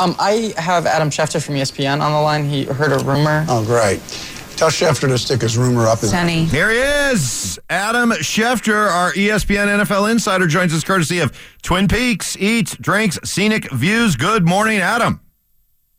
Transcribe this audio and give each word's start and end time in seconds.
Um, 0.00 0.16
I 0.18 0.54
have 0.56 0.86
Adam 0.86 1.10
Schefter 1.10 1.44
from 1.44 1.56
ESPN 1.56 2.00
on 2.00 2.12
the 2.12 2.20
line. 2.20 2.48
He 2.48 2.64
heard 2.64 2.92
a 2.92 3.04
rumor. 3.04 3.44
Oh, 3.48 3.64
great. 3.64 4.00
Tell 4.56 4.68
Schefter 4.68 5.08
to 5.08 5.18
stick 5.18 5.40
his 5.42 5.56
rumor 5.56 5.86
up. 5.86 6.00
His- 6.00 6.10
Sunny. 6.10 6.44
Here 6.44 6.70
he 6.70 6.78
is. 6.78 7.58
Adam 7.70 8.10
Schefter, 8.12 8.90
our 8.90 9.12
ESPN 9.12 9.68
NFL 9.68 10.10
insider, 10.10 10.46
joins 10.46 10.74
us 10.74 10.84
courtesy 10.84 11.18
of 11.20 11.36
Twin 11.62 11.86
Peaks 11.88 12.36
Eats, 12.38 12.76
Drinks, 12.76 13.18
Scenic 13.24 13.70
Views. 13.72 14.16
Good 14.16 14.46
morning, 14.46 14.78
Adam. 14.78 15.20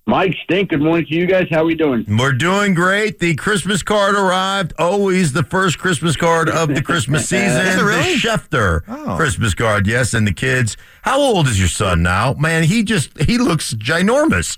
Mike 0.08 0.36
Stink, 0.44 0.70
good 0.70 0.82
morning 0.82 1.06
to 1.06 1.14
you 1.16 1.28
guys. 1.28 1.46
How 1.52 1.60
are 1.62 1.66
we 1.66 1.76
doing? 1.76 2.04
We're 2.18 2.32
doing 2.34 2.74
great. 2.74 3.20
The 3.20 3.36
Christmas 3.36 3.84
card 3.84 4.16
arrived. 4.16 4.74
Always 4.80 5.32
the 5.32 5.44
first 5.44 5.78
Christmas 5.78 6.18
card 6.18 6.50
of 6.50 6.70
the 6.74 6.82
Christmas 6.82 7.30
season. 7.30 7.66
Is 7.66 7.76
it 7.78 7.84
really? 7.84 8.14
The 8.16 8.20
Schefter 8.20 8.82
Oh. 8.88 9.16
Christmas 9.16 9.54
card, 9.54 9.86
yes. 9.88 10.14
And 10.16 10.26
the 10.28 10.34
kids. 10.34 10.76
How 11.04 11.20
old 11.20 11.48
is 11.48 11.60
your 11.60 11.68
son 11.68 12.02
now? 12.02 12.34
Man, 12.34 12.64
he 12.64 12.84
just 12.84 13.16
he 13.22 13.38
looks 13.38 13.74
ginormous. 13.76 14.58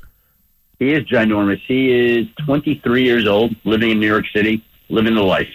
He 0.80 0.94
is 0.94 1.04
ginormous. 1.04 1.62
He 1.68 1.92
is 1.92 2.28
23 2.46 3.04
years 3.04 3.28
old, 3.28 3.54
living 3.66 3.92
in 3.92 4.00
New 4.00 4.08
York 4.08 4.26
City, 4.34 4.64
living 4.90 5.14
the 5.14 5.24
life. 5.24 5.48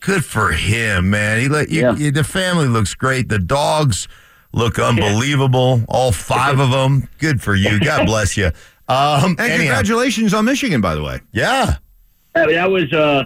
Good 0.00 0.24
for 0.24 0.52
him, 0.52 1.10
man. 1.10 1.40
He 1.40 1.48
let 1.48 1.70
you, 1.70 1.80
Yeah. 1.82 1.96
you- 1.96 2.10
the 2.12 2.24
family 2.24 2.66
looks 2.68 2.94
great. 2.94 3.28
The 3.28 3.38
dogs 3.40 4.06
look 4.52 4.78
unbelievable. 4.78 5.82
All 5.88 6.12
five 6.12 6.60
of 6.60 6.70
them. 6.70 7.08
Good 7.18 7.42
for 7.42 7.56
you. 7.56 7.80
God 7.80 8.06
bless 8.06 8.36
you. 8.36 8.52
Um, 8.88 9.36
And 9.38 9.40
anyhow, 9.40 9.76
congratulations 9.76 10.34
on 10.34 10.44
Michigan, 10.44 10.80
by 10.80 10.94
the 10.94 11.02
way. 11.02 11.20
yeah. 11.32 11.76
I 12.36 12.46
mean, 12.46 12.56
that 12.56 12.70
was 12.70 12.92
uh, 12.92 13.24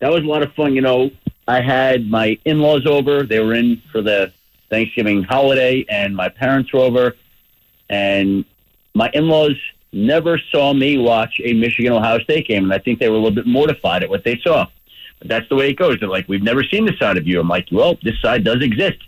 that 0.00 0.10
was 0.10 0.22
a 0.22 0.26
lot 0.26 0.42
of 0.42 0.52
fun. 0.54 0.74
You 0.74 0.82
know, 0.82 1.10
I 1.48 1.60
had 1.62 2.06
my 2.10 2.38
in-laws 2.44 2.86
over. 2.86 3.22
They 3.22 3.40
were 3.40 3.54
in 3.54 3.80
for 3.90 4.02
the 4.02 4.32
Thanksgiving 4.68 5.22
holiday, 5.22 5.84
and 5.88 6.14
my 6.14 6.28
parents 6.28 6.70
were 6.72 6.80
over. 6.80 7.16
And 7.88 8.44
my 8.94 9.10
in-laws 9.14 9.56
never 9.92 10.38
saw 10.52 10.72
me 10.74 10.98
watch 10.98 11.40
a 11.42 11.54
Michigan 11.54 11.92
Ohio 11.92 12.18
State 12.20 12.46
game, 12.46 12.64
and 12.64 12.72
I 12.72 12.78
think 12.78 13.00
they 13.00 13.08
were 13.08 13.16
a 13.16 13.18
little 13.18 13.34
bit 13.34 13.46
mortified 13.46 14.02
at 14.02 14.10
what 14.10 14.22
they 14.22 14.38
saw. 14.44 14.66
But 15.18 15.28
that's 15.28 15.48
the 15.48 15.56
way 15.56 15.70
it 15.70 15.76
goes. 15.76 15.98
They're 15.98 16.08
like, 16.08 16.28
"We've 16.28 16.42
never 16.42 16.62
seen 16.62 16.84
this 16.84 16.98
side 16.98 17.16
of 17.16 17.26
you." 17.26 17.40
I'm 17.40 17.48
like, 17.48 17.68
"Well, 17.72 17.98
this 18.02 18.20
side 18.20 18.44
does 18.44 18.62
exist." 18.62 18.98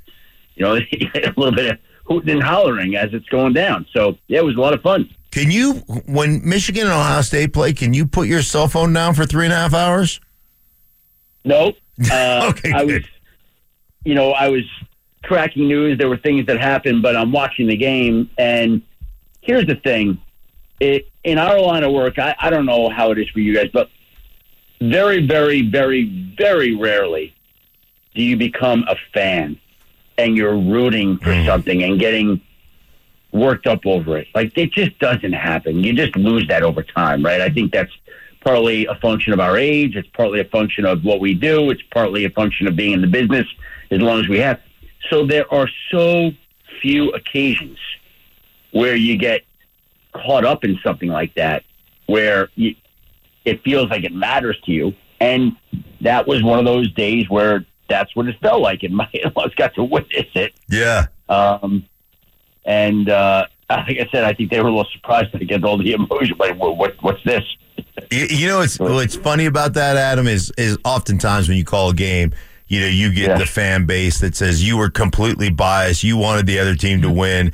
You 0.57 0.65
know, 0.65 0.75
a 0.93 1.33
little 1.37 1.53
bit 1.53 1.73
of 1.73 1.79
hooting 2.07 2.31
and 2.31 2.43
hollering 2.43 2.97
as 2.97 3.13
it's 3.13 3.29
going 3.29 3.53
down. 3.53 3.87
So 3.93 4.17
yeah, 4.27 4.39
it 4.39 4.45
was 4.45 4.57
a 4.57 4.61
lot 4.61 4.73
of 4.75 4.81
fun. 4.83 5.09
Can 5.33 5.51
you, 5.51 5.73
when 6.07 6.47
Michigan 6.49 6.83
and 6.85 6.93
Ohio 6.93 7.23
State 7.23 7.53
play, 7.53 7.73
can 7.73 7.93
you 7.95 8.07
put 8.07 8.29
your 8.29 8.43
cell 8.43 8.69
phone 8.69 8.93
down 8.93 9.15
for 9.15 9.25
three 9.27 9.45
and 9.47 9.53
a 9.53 9.57
half 9.57 9.75
hours? 9.75 10.21
No. 11.45 11.73
Uh, 12.11 12.47
Okay, 12.51 12.73
I 12.73 12.85
was, 12.85 13.03
you 14.05 14.15
know, 14.15 14.33
I 14.33 14.49
was 14.49 14.63
tracking 15.25 15.69
news. 15.69 15.99
There 15.99 16.09
were 16.09 16.17
things 16.17 16.47
that 16.47 16.59
happened, 16.59 17.03
but 17.03 17.15
I'm 17.17 17.31
watching 17.33 17.67
the 17.67 17.77
game. 17.77 18.31
And 18.39 18.83
here's 19.43 19.67
the 19.67 19.77
thing: 19.77 20.19
it, 20.81 21.07
in 21.23 21.37
our 21.39 21.61
line 21.61 21.85
of 21.85 21.93
work, 21.93 22.19
I, 22.19 22.35
I 22.39 22.49
don't 22.51 22.65
know 22.67 22.89
how 22.89 23.11
it 23.13 23.19
is 23.19 23.29
for 23.29 23.41
you 23.41 23.55
guys, 23.55 23.69
but 23.73 23.91
very, 24.81 25.25
very, 25.27 25.63
very, 25.69 26.35
very 26.37 26.75
rarely 26.75 27.35
do 28.15 28.23
you 28.23 28.37
become 28.39 28.85
a 28.89 28.97
fan 29.15 29.59
and 30.19 30.37
you're 30.37 30.57
rooting 30.59 31.19
for 31.19 31.31
Mm. 31.31 31.47
something 31.47 31.83
and 31.83 32.01
getting 32.01 32.41
worked 33.33 33.67
up 33.67 33.87
over 33.87 34.19
it. 34.19 34.29
Like 34.35 34.57
it 34.57 34.73
just 34.73 34.99
doesn't 34.99 35.33
happen. 35.33 35.83
You 35.83 35.93
just 35.95 36.15
lose 36.17 36.47
that 36.49 36.63
over 36.63 36.83
time, 36.83 37.25
right? 37.25 37.41
I 37.41 37.49
think 37.49 37.73
that's 37.73 37.93
partly 38.45 38.87
a 38.87 38.95
function 38.97 39.33
of 39.33 39.41
our 39.41 39.57
age. 39.57 39.97
It's 39.97 40.09
partly 40.15 40.41
a 40.41 40.45
function 40.45 40.85
of 40.85 41.05
what 41.05 41.21
we 41.21 41.35
do. 41.35 41.71
It's 41.71 41.83
partly 41.93 42.25
a 42.25 42.31
function 42.31 42.67
of 42.67 42.77
being 42.77 42.93
in 42.93 43.01
the 43.01 43.07
business 43.07 43.47
as 43.91 44.01
long 44.01 44.21
as 44.21 44.29
we 44.29 44.39
have. 44.39 44.61
So 45.11 45.27
there 45.27 45.53
are 45.53 45.69
so 45.91 46.31
few 46.81 47.11
occasions 47.11 47.79
where 48.73 48.97
you 48.97 49.17
get 49.17 49.43
caught 50.13 50.45
up 50.45 50.65
in 50.65 50.79
something 50.85 51.09
like 51.09 51.35
that, 51.35 51.65
where 52.07 52.49
you, 52.55 52.75
it 53.45 53.63
feels 53.63 53.91
like 53.91 54.05
it 54.05 54.13
matters 54.13 54.59
to 54.65 54.73
you. 54.73 54.95
And 55.21 55.57
that 56.01 56.27
was 56.27 56.43
one 56.43 56.59
of 56.59 56.65
those 56.65 56.93
days 56.93 57.29
where 57.31 57.65
that's 57.89 58.15
what 58.17 58.27
it 58.27 58.37
felt 58.41 58.61
like. 58.61 58.83
And 58.83 58.95
my 58.95 59.09
in-laws 59.13 59.55
got 59.55 59.75
to 59.75 59.85
witness 59.85 60.27
it. 60.35 60.53
Yeah. 60.69 61.07
Um, 61.29 61.87
and 62.65 63.09
uh, 63.09 63.47
like 63.71 63.99
I 63.99 64.09
said, 64.13 64.25
I 64.25 64.33
think 64.35 64.51
they 64.51 64.61
were 64.61 64.69
a 64.69 64.75
little 64.75 64.91
surprised 64.93 65.33
to 65.33 65.45
get 65.45 65.65
all 65.65 65.79
the 65.79 65.93
emotion. 65.93 66.37
Like, 66.39 66.59
what, 66.59 66.77
what, 66.77 66.95
what's 67.03 67.23
this? 67.25 67.43
You, 68.11 68.27
you 68.31 68.49
know 68.49 68.59
what's 68.59 68.79
what's 68.79 69.17
funny 69.17 69.47
about 69.47 69.75
that, 69.75 69.97
Adam, 69.97 70.27
is 70.27 70.53
is 70.59 70.79
oftentimes 70.85 71.49
when 71.49 71.57
you 71.57 71.65
call 71.65 71.91
a 71.91 71.95
game, 71.95 72.33
you 72.67 72.81
know, 72.81 72.87
you 72.87 73.13
get 73.13 73.29
Yeah. 73.29 73.39
the 73.39 73.47
fan 73.47 73.87
base 73.87 74.21
that 74.21 74.35
says 74.35 74.67
you 74.67 74.77
were 74.77 74.91
completely 74.91 75.51
biased, 75.51 76.05
you 76.05 76.17
wanted 76.17 76.47
the 76.47 76.59
other 76.59 76.75
team 76.75 77.03
to 77.03 77.11
win. 77.11 77.53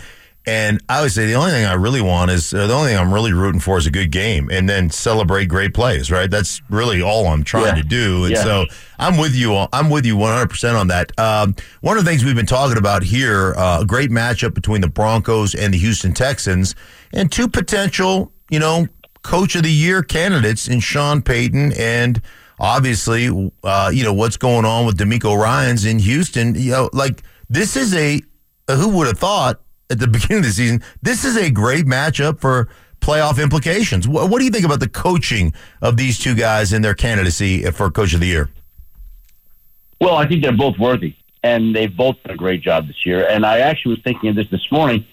And 0.48 0.80
I 0.88 1.02
would 1.02 1.12
say 1.12 1.26
the 1.26 1.34
only 1.34 1.50
thing 1.50 1.66
I 1.66 1.74
really 1.74 2.00
want 2.00 2.30
is 2.30 2.54
uh, 2.54 2.66
the 2.66 2.72
only 2.72 2.88
thing 2.90 2.98
I'm 2.98 3.12
really 3.12 3.34
rooting 3.34 3.60
for 3.60 3.76
is 3.76 3.86
a 3.86 3.90
good 3.90 4.10
game, 4.10 4.48
and 4.50 4.66
then 4.66 4.88
celebrate 4.88 5.46
great 5.46 5.74
plays. 5.74 6.10
Right? 6.10 6.30
That's 6.30 6.62
really 6.70 7.02
all 7.02 7.26
I'm 7.26 7.44
trying 7.44 7.66
Yeah. 7.76 7.82
to 7.82 7.82
do. 7.82 8.24
And 8.24 8.32
Yeah. 8.34 8.42
so 8.44 8.66
I'm 8.98 9.18
with 9.18 9.34
you. 9.34 9.54
on- 9.54 9.68
I'm 9.74 9.90
with 9.90 10.06
you 10.06 10.16
100 10.16 10.48
percent 10.48 10.74
on 10.76 10.88
that. 10.88 11.12
Um, 11.18 11.54
one 11.82 11.98
of 11.98 12.04
the 12.04 12.10
things 12.10 12.24
we've 12.24 12.34
been 12.34 12.46
talking 12.46 12.78
about 12.78 13.02
here, 13.02 13.54
uh, 13.58 13.80
a 13.82 13.84
great 13.84 14.10
matchup 14.10 14.54
between 14.54 14.80
the 14.80 14.88
Broncos 14.88 15.54
and 15.54 15.74
the 15.74 15.78
Houston 15.78 16.14
Texans, 16.14 16.74
and 17.12 17.30
two 17.30 17.46
potential, 17.48 18.32
you 18.48 18.58
know, 18.58 18.86
coach 19.22 19.54
of 19.54 19.64
the 19.64 19.70
year 19.72 20.02
candidates 20.02 20.66
in 20.66 20.80
Sean 20.80 21.20
Payton 21.20 21.72
and 21.74 22.22
obviously, 22.58 23.50
uh, 23.64 23.90
you 23.92 24.02
know, 24.02 24.12
what's 24.14 24.36
going 24.38 24.64
on 24.64 24.86
with 24.86 24.96
DeMeco 24.96 25.36
Ryans 25.36 25.84
in 25.84 25.98
Houston. 25.98 26.54
You 26.54 26.70
know, 26.72 26.90
like 26.94 27.22
this 27.50 27.76
is 27.76 27.94
a 27.94 28.22
who 28.70 28.88
would 28.88 29.06
have 29.08 29.18
thought 29.18 29.60
at 29.90 29.98
the 29.98 30.06
beginning 30.08 30.38
of 30.38 30.44
the 30.44 30.50
season 30.50 30.82
this 31.02 31.24
is 31.24 31.36
a 31.36 31.50
great 31.50 31.86
matchup 31.86 32.40
for 32.40 32.68
playoff 33.00 33.42
implications. 33.42 34.06
What, 34.06 34.30
what 34.30 34.38
do 34.38 34.44
you 34.44 34.50
think 34.50 34.64
about 34.64 34.80
the 34.80 34.88
coaching 34.88 35.54
of 35.82 35.96
these 35.96 36.18
two 36.18 36.34
guys 36.34 36.72
in 36.72 36.82
their 36.82 36.94
candidacy 36.94 37.62
for 37.70 37.90
coach 37.90 38.14
of 38.14 38.20
the 38.20 38.26
year? 38.26 38.50
Well, 40.00 40.14
I 40.14 40.26
think 40.26 40.42
they're 40.42 40.56
both 40.56 40.78
worthy, 40.78 41.16
and 41.42 41.74
they've 41.74 41.94
both 41.94 42.22
done 42.22 42.34
a 42.34 42.36
great 42.36 42.62
job 42.62 42.86
this 42.86 43.04
year. 43.04 43.26
And 43.28 43.44
I 43.44 43.60
actually 43.60 43.94
was 43.94 44.00
thinking 44.04 44.30
of 44.30 44.36
this 44.36 44.48
this 44.50 44.70
morning. 44.70 45.06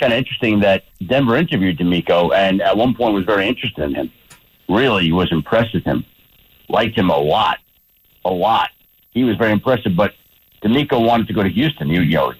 Kind 0.00 0.12
of 0.12 0.18
interesting 0.18 0.60
that 0.60 0.84
Denver 1.06 1.36
interviewed 1.36 1.78
DeMeco, 1.78 2.34
and 2.34 2.60
at 2.60 2.76
one 2.76 2.94
point 2.94 3.14
was 3.14 3.24
very 3.24 3.46
interested 3.46 3.84
in 3.84 3.94
him. 3.94 4.12
Really 4.68 5.12
was 5.12 5.30
impressed 5.30 5.72
with 5.72 5.84
him, 5.84 6.04
liked 6.68 6.98
him 6.98 7.10
a 7.10 7.16
lot, 7.16 7.58
a 8.24 8.30
lot. 8.30 8.70
He 9.12 9.22
was 9.22 9.36
very 9.36 9.52
impressive. 9.52 9.94
But 9.96 10.14
DeMeco 10.64 11.06
wanted 11.06 11.28
to 11.28 11.32
go 11.32 11.44
to 11.44 11.48
Houston. 11.48 11.88
He, 11.90 11.94
you 11.94 12.16
know, 12.16 12.32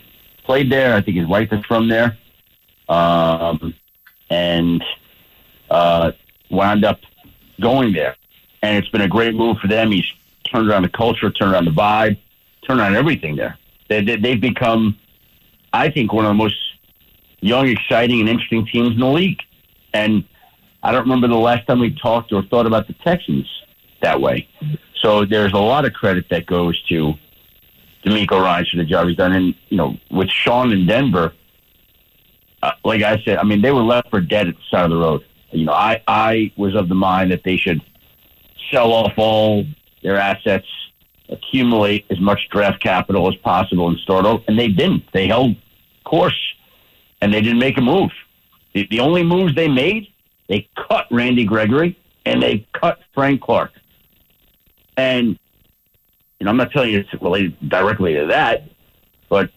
played 0.45 0.71
there. 0.71 0.95
I 0.95 1.01
think 1.01 1.17
his 1.17 1.27
wife 1.27 1.53
is 1.53 1.65
from 1.65 1.89
there, 1.89 2.17
um, 2.89 3.75
and 4.31 4.85
uh, 5.71 6.13
wound 6.51 6.85
up 6.85 7.01
going 7.61 7.93
there. 7.93 8.17
And 8.63 8.77
it's 8.79 8.89
been 8.89 9.03
a 9.03 9.09
great 9.09 9.35
move 9.35 9.59
for 9.59 9.69
them. 9.69 9.91
He's 9.91 10.07
turned 10.45 10.69
around 10.69 10.83
the 10.83 10.89
culture, 10.89 11.31
turned 11.31 11.53
around 11.53 11.67
the 11.67 11.71
vibe, 11.71 12.19
turned 12.67 12.81
around 12.81 12.97
everything 12.97 13.37
there. 13.37 13.59
They, 13.89 14.03
they, 14.03 14.17
they've 14.17 14.41
become, 14.41 14.99
I 15.73 15.91
think, 15.91 16.13
one 16.13 16.25
of 16.25 16.31
the 16.31 16.35
most 16.35 16.57
young, 17.41 17.69
exciting, 17.69 18.21
and 18.21 18.29
interesting 18.29 18.67
teams 18.67 18.95
in 18.95 19.01
the 19.01 19.07
league. 19.07 19.41
And 19.93 20.25
I 20.83 20.93
don't 20.93 21.03
remember 21.03 21.29
the 21.29 21.35
last 21.37 21.67
time 21.67 21.81
we 21.81 21.95
talked 21.95 22.33
or 22.33 22.43
thought 22.43 22.67
about 22.67 22.87
the 22.87 22.95
Texans 22.95 23.47
that 24.03 24.21
way. 24.21 24.49
So 24.97 25.25
there's 25.25 25.53
a 25.53 25.59
lot 25.59 25.85
of 25.85 25.93
credit 25.93 26.27
that 26.31 26.47
goes 26.47 26.81
to 26.85 27.15
DeMeco 28.05 28.41
Ryan 28.43 28.67
for 28.71 28.77
the 28.77 28.85
job 28.85 29.09
he's 29.09 29.17
done. 29.17 29.33
And, 29.33 29.55
you 29.69 29.77
know, 29.77 29.97
with 30.11 30.29
Sean 30.31 30.73
in 30.73 30.87
Denver, 30.87 31.33
uh, 32.63 32.73
like 32.85 33.03
I 33.03 33.21
said, 33.25 33.39
I 33.39 33.45
mean, 33.45 33.63
they 33.63 33.73
were 33.73 33.83
left 33.83 34.11
for 34.11 34.21
dead 34.21 34.49
at 34.49 34.55
the 34.55 34.63
side 34.71 34.85
of 34.85 34.91
the 34.91 34.97
road. 34.97 35.25
You 35.53 35.67
know, 35.67 35.73
I, 35.73 36.03
I 36.07 36.53
was 36.57 36.75
of 36.75 36.89
the 36.89 36.95
mind 36.95 37.31
that 37.33 37.43
they 37.45 37.57
should 37.57 37.81
sell 38.71 38.93
off 38.93 39.13
all 39.17 39.65
their 40.03 40.17
assets, 40.17 40.67
accumulate 41.29 42.07
as 42.11 42.21
much 42.21 42.49
draft 42.51 42.83
capital 42.83 43.29
as 43.29 43.37
possible, 43.37 43.89
and 43.89 43.99
start 43.99 44.25
over. 44.25 44.43
And 44.49 44.59
they 44.59 44.69
didn't. 44.69 45.05
They 45.13 45.27
held 45.29 45.57
course, 46.05 46.39
and 47.21 47.33
they 47.33 47.41
didn't 47.41 47.59
make 47.59 47.79
a 47.79 47.81
move. 47.81 48.11
The, 48.75 48.87
the 48.91 49.01
only 49.01 49.23
moves 49.23 49.55
they 49.55 49.69
made, 49.69 50.09
they 50.49 50.69
cut 50.89 51.07
Randy 51.11 51.45
Gregory 51.45 51.97
and 52.27 52.43
they 52.43 52.67
cut 52.73 52.99
Frank 53.15 53.41
Clark. 53.41 53.73
And 54.97 55.39
you 56.45 56.47
know, 56.47 56.51
I'm 56.51 56.59
not 56.59 56.73
telling 56.73 56.93
you 56.93 56.99
it's 56.99 57.23
related 57.23 57.57
directly 57.71 58.17
to 58.17 58.27
that, 58.27 58.65
but 59.31 59.49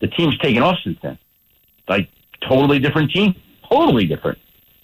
the 0.00 0.06
team's 0.06 0.38
taken 0.38 0.62
off 0.62 0.78
since 0.82 0.98
then. 1.02 1.18
Like 1.90 2.08
totally 2.40 2.78
different 2.78 3.10
team, 3.10 3.34
totally 3.70 4.06
different. 4.06 4.38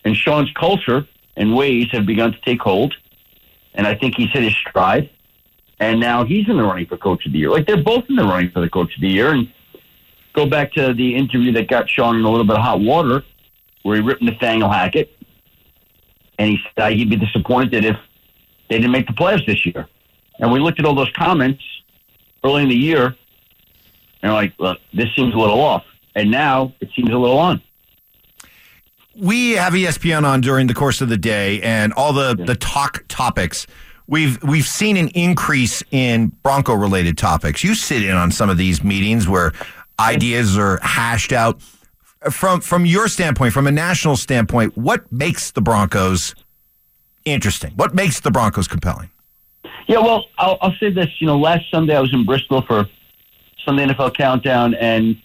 And 0.05 0.15
Sean's 0.15 0.51
culture 0.53 1.09
and 1.35 1.57
ways 1.57 1.87
have 1.93 2.05
begun 2.05 2.33
to 2.33 2.41
take 2.43 2.61
hold. 2.61 2.95
And 3.73 3.87
I 3.87 3.95
think 3.95 4.17
he's 4.17 4.29
hit 4.29 4.43
his 4.43 4.55
stride. 4.57 5.09
And 5.81 6.01
now 6.01 6.23
he's 6.23 6.51
in 6.51 6.59
the 6.59 6.63
running 6.63 6.85
for 6.85 6.99
coach 6.99 7.25
of 7.25 7.33
the 7.33 7.39
year. 7.39 7.49
Like 7.49 7.67
they're 7.67 7.83
both 7.83 8.05
in 8.11 8.17
the 8.17 8.25
running 8.25 8.51
for 8.51 8.61
the 8.61 8.69
coach 8.69 8.95
of 8.95 9.01
the 9.01 9.09
year. 9.09 9.31
And 9.31 9.51
go 10.35 10.45
back 10.45 10.71
to 10.75 10.93
the 10.93 11.17
interview 11.17 11.51
that 11.53 11.69
got 11.69 11.89
Sean 11.89 12.17
in 12.17 12.27
a 12.27 12.31
little 12.31 12.47
bit 12.47 12.57
of 12.57 12.63
hot 12.63 12.81
water, 12.81 13.25
where 13.85 13.97
he 13.97 14.03
ripped 14.03 14.21
Nathaniel 14.21 14.69
Hackett, 14.69 15.11
and 16.39 16.51
he 16.51 16.59
said 16.77 16.93
he'd 16.93 17.09
be 17.09 17.17
disappointed 17.17 17.87
if 17.87 17.97
they 18.69 18.77
didn't 18.77 18.93
make 18.93 19.07
the 19.07 19.15
playoffs 19.15 19.47
this 19.47 19.65
year. 19.65 19.89
And 20.39 20.53
we 20.53 20.59
looked 20.61 20.79
at 20.79 20.87
all 20.87 20.95
those 20.95 21.11
comments 21.17 21.63
early 22.45 22.63
in 22.63 22.69
the 22.69 22.77
year, 22.77 23.17
and 24.23 24.33
we're 24.33 24.33
like, 24.33 24.55
look, 24.59 24.79
this 24.93 25.09
seems 25.15 25.35
a 25.35 25.39
little 25.39 25.61
off. 25.61 25.85
And 26.15 26.31
now 26.31 26.73
it 26.81 26.91
seems 26.95 27.11
a 27.11 27.17
little 27.19 27.39
on. 27.39 27.61
we 29.15 29.53
have 29.53 29.73
ESPN 29.73 30.25
on 30.25 30.41
during 30.41 30.67
the 30.67 30.75
course 30.75 31.01
of 31.01 31.09
the 31.09 31.17
day, 31.17 31.61
and 31.63 31.93
all 31.95 32.13
the 32.13 32.35
the 32.35 32.55
talk 32.55 33.05
topics. 33.09 33.67
We've 34.07 34.41
we've 34.43 34.67
seen 34.67 34.97
an 34.97 35.09
increase 35.09 35.83
in 35.91 36.29
Bronco 36.43 36.75
related 36.75 37.19
topics. 37.19 37.65
You 37.65 37.75
sit 37.75 38.05
in 38.05 38.15
on 38.15 38.31
some 38.31 38.49
of 38.49 38.57
these 38.57 38.85
meetings 38.85 39.27
where 39.29 39.53
ideas 39.99 40.57
are 40.59 40.79
hashed 40.83 41.33
out. 41.33 41.61
From 42.31 42.61
from 42.61 42.87
your 42.87 43.09
standpoint, 43.09 43.53
from 43.53 43.67
a 43.67 43.73
national 43.73 44.17
standpoint, 44.17 44.77
what 44.77 45.11
makes 45.13 45.51
the 45.51 45.61
Broncos 45.61 46.35
interesting? 47.25 47.73
What 47.77 47.95
makes 47.95 48.21
the 48.21 48.31
Broncos 48.31 48.69
compelling? 48.69 49.11
Yeah, 49.87 49.99
well, 49.99 50.27
I'll, 50.39 50.59
I'll 50.61 50.75
say 50.81 50.91
this. 50.91 51.09
You 51.21 51.29
know, 51.29 51.39
last 51.39 51.71
Sunday 51.71 51.97
I 51.97 52.01
was 52.01 52.13
in 52.13 52.25
Bristol 52.25 52.63
for 52.63 52.89
Sunday 53.65 53.87
NFL 53.87 54.15
Countdown, 54.15 54.75
and 54.75 55.17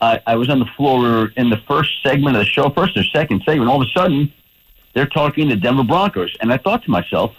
I, 0.00 0.20
I 0.26 0.36
was 0.36 0.48
on 0.48 0.58
the 0.58 0.68
floor. 0.76 1.32
In 1.36 1.50
the 1.50 1.58
first 1.68 2.02
segment 2.02 2.36
of 2.36 2.40
the 2.40 2.46
show, 2.46 2.70
first 2.70 2.96
or 2.96 3.04
second 3.04 3.42
segment. 3.44 3.70
All 3.70 3.80
of 3.80 3.86
a 3.86 3.98
sudden, 3.98 4.32
they're 4.94 5.06
talking 5.06 5.48
the 5.48 5.56
Denver 5.56 5.84
Broncos, 5.84 6.34
and 6.40 6.52
I 6.52 6.56
thought 6.56 6.82
to 6.84 6.90
myself, 6.90 7.34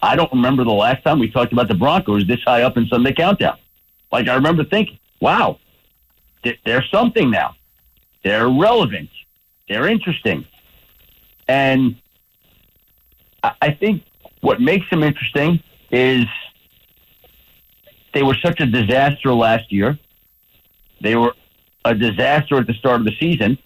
I 0.00 0.16
don't 0.16 0.32
remember 0.32 0.64
the 0.64 0.72
last 0.72 1.02
time 1.04 1.18
we 1.18 1.30
talked 1.30 1.52
about 1.52 1.68
the 1.68 1.74
Broncos 1.74 2.26
this 2.26 2.40
high 2.46 2.62
up 2.62 2.76
in 2.76 2.86
Sunday 2.86 3.12
Countdown. 3.12 3.58
Like 4.10 4.28
I 4.28 4.34
remember 4.34 4.64
thinking, 4.64 4.98
wow, 5.20 5.58
th- 6.42 6.58
they're 6.64 6.84
something 6.90 7.30
now. 7.30 7.56
They're 8.24 8.48
relevant. 8.48 9.10
They're 9.68 9.86
interesting, 9.86 10.46
and 11.46 11.96
I 13.60 13.72
think 13.72 14.02
what 14.40 14.60
makes 14.60 14.88
them 14.88 15.02
interesting 15.02 15.62
is 15.90 16.24
they 18.14 18.22
were 18.22 18.36
such 18.44 18.60
a 18.60 18.66
disaster 18.66 19.32
last 19.32 19.72
year. 19.72 19.98
They 21.00 21.16
were 21.16 21.34
a 21.84 21.94
disaster 21.94 22.56
at 22.56 22.66
the 22.66 22.74
start 22.74 23.00
of 23.00 23.06
the 23.06 23.16
season, 23.20 23.58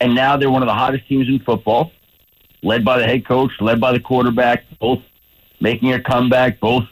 and 0.00 0.14
now 0.14 0.36
they're 0.36 0.50
one 0.50 0.62
of 0.62 0.68
the 0.68 0.74
hottest 0.74 1.06
teams 1.08 1.28
in 1.28 1.38
football, 1.40 1.92
led 2.62 2.84
by 2.84 2.98
the 2.98 3.04
head 3.04 3.26
coach, 3.26 3.52
led 3.60 3.80
by 3.80 3.92
the 3.92 4.00
quarterback, 4.00 4.64
both 4.78 5.00
making 5.60 5.92
a 5.92 6.02
comeback, 6.02 6.58
both 6.60 6.84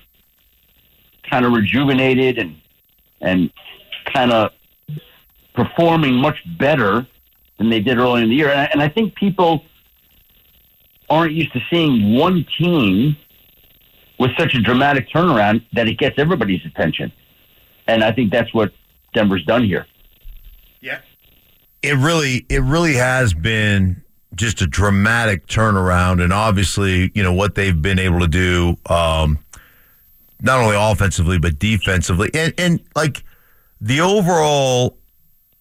kind 1.29 1.45
of 1.45 1.53
rejuvenated 1.53 2.39
and 2.39 2.57
and 3.21 3.51
kind 4.13 4.33
of 4.33 4.53
performing 5.55 6.15
much 6.15 6.37
better 6.59 7.07
than 7.59 7.69
they 7.69 7.81
did 7.81 7.99
earlier 7.99 8.23
in 8.23 8.31
the 8.31 8.37
year. 8.37 8.51
And 8.51 8.61
I, 8.61 8.65
and 8.67 8.83
I 8.83 8.89
think 8.89 9.15
people 9.17 9.65
aren't 11.11 11.33
used 11.33 11.53
to 11.53 11.61
seeing 11.71 12.15
one 12.15 12.47
team 12.59 13.17
with 14.19 14.31
such 14.39 14.55
a 14.55 14.61
dramatic 14.61 15.09
turnaround 15.11 15.65
that 15.73 15.89
it 15.89 15.99
gets 15.99 16.19
everybody's 16.19 16.65
attention. 16.65 17.13
And 17.87 18.03
I 18.05 18.13
think 18.13 18.33
that's 18.33 18.53
what 18.53 18.73
Denver's 19.15 19.45
done 19.45 19.65
here. 19.65 19.87
Yeah. 20.81 21.01
It 21.83 21.97
really 21.97 22.45
it 22.49 22.63
really 22.63 22.95
has 22.95 23.33
been 23.33 24.03
just 24.35 24.61
a 24.61 24.67
dramatic 24.67 25.47
turnaround 25.47 26.23
and 26.23 26.33
obviously, 26.33 27.11
you 27.15 27.23
know, 27.23 27.33
what 27.33 27.55
they've 27.55 27.81
been 27.81 27.99
able 27.99 28.21
to 28.21 28.29
do 28.29 28.77
um 28.93 29.39
not 30.41 30.61
only 30.61 30.77
offensively 30.77 31.39
but 31.39 31.59
defensively. 31.59 32.31
And 32.35 32.53
and 32.59 32.81
like 32.95 33.25
the 33.81 34.01
overall 34.01 34.97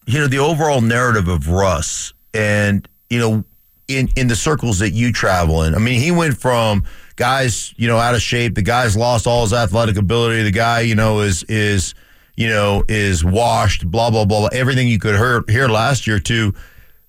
you 0.07 0.19
know, 0.19 0.27
the 0.27 0.39
overall 0.39 0.81
narrative 0.81 1.27
of 1.27 1.50
Russ 1.50 2.13
and 2.33 2.88
you 3.10 3.19
know 3.19 3.44
in 3.88 4.10
in 4.15 4.27
the 4.27 4.36
circles 4.36 4.80
that 4.80 4.92
you 4.92 5.12
travel 5.12 5.63
in. 5.63 5.75
I 5.75 5.80
mean, 5.80 6.01
he 6.01 6.12
went 6.12 6.38
from 6.38 6.83
guys, 7.17 7.73
you 7.75 7.89
know, 7.89 7.97
out 7.97 8.15
of 8.15 8.21
shape, 8.21 8.55
the 8.55 8.61
guy's 8.61 8.95
lost 8.95 9.27
all 9.27 9.41
his 9.41 9.51
athletic 9.51 9.97
ability, 9.97 10.43
the 10.43 10.51
guy, 10.51 10.79
you 10.79 10.95
know, 10.95 11.19
is 11.19 11.43
is 11.43 11.93
you 12.37 12.47
know, 12.47 12.83
is 12.87 13.25
washed, 13.25 13.89
blah, 13.89 14.11
blah, 14.11 14.23
blah, 14.23 14.47
everything 14.53 14.87
you 14.87 14.99
could 14.99 15.15
hear, 15.15 15.43
hear 15.49 15.67
last 15.67 16.07
year, 16.07 16.19
too. 16.19 16.53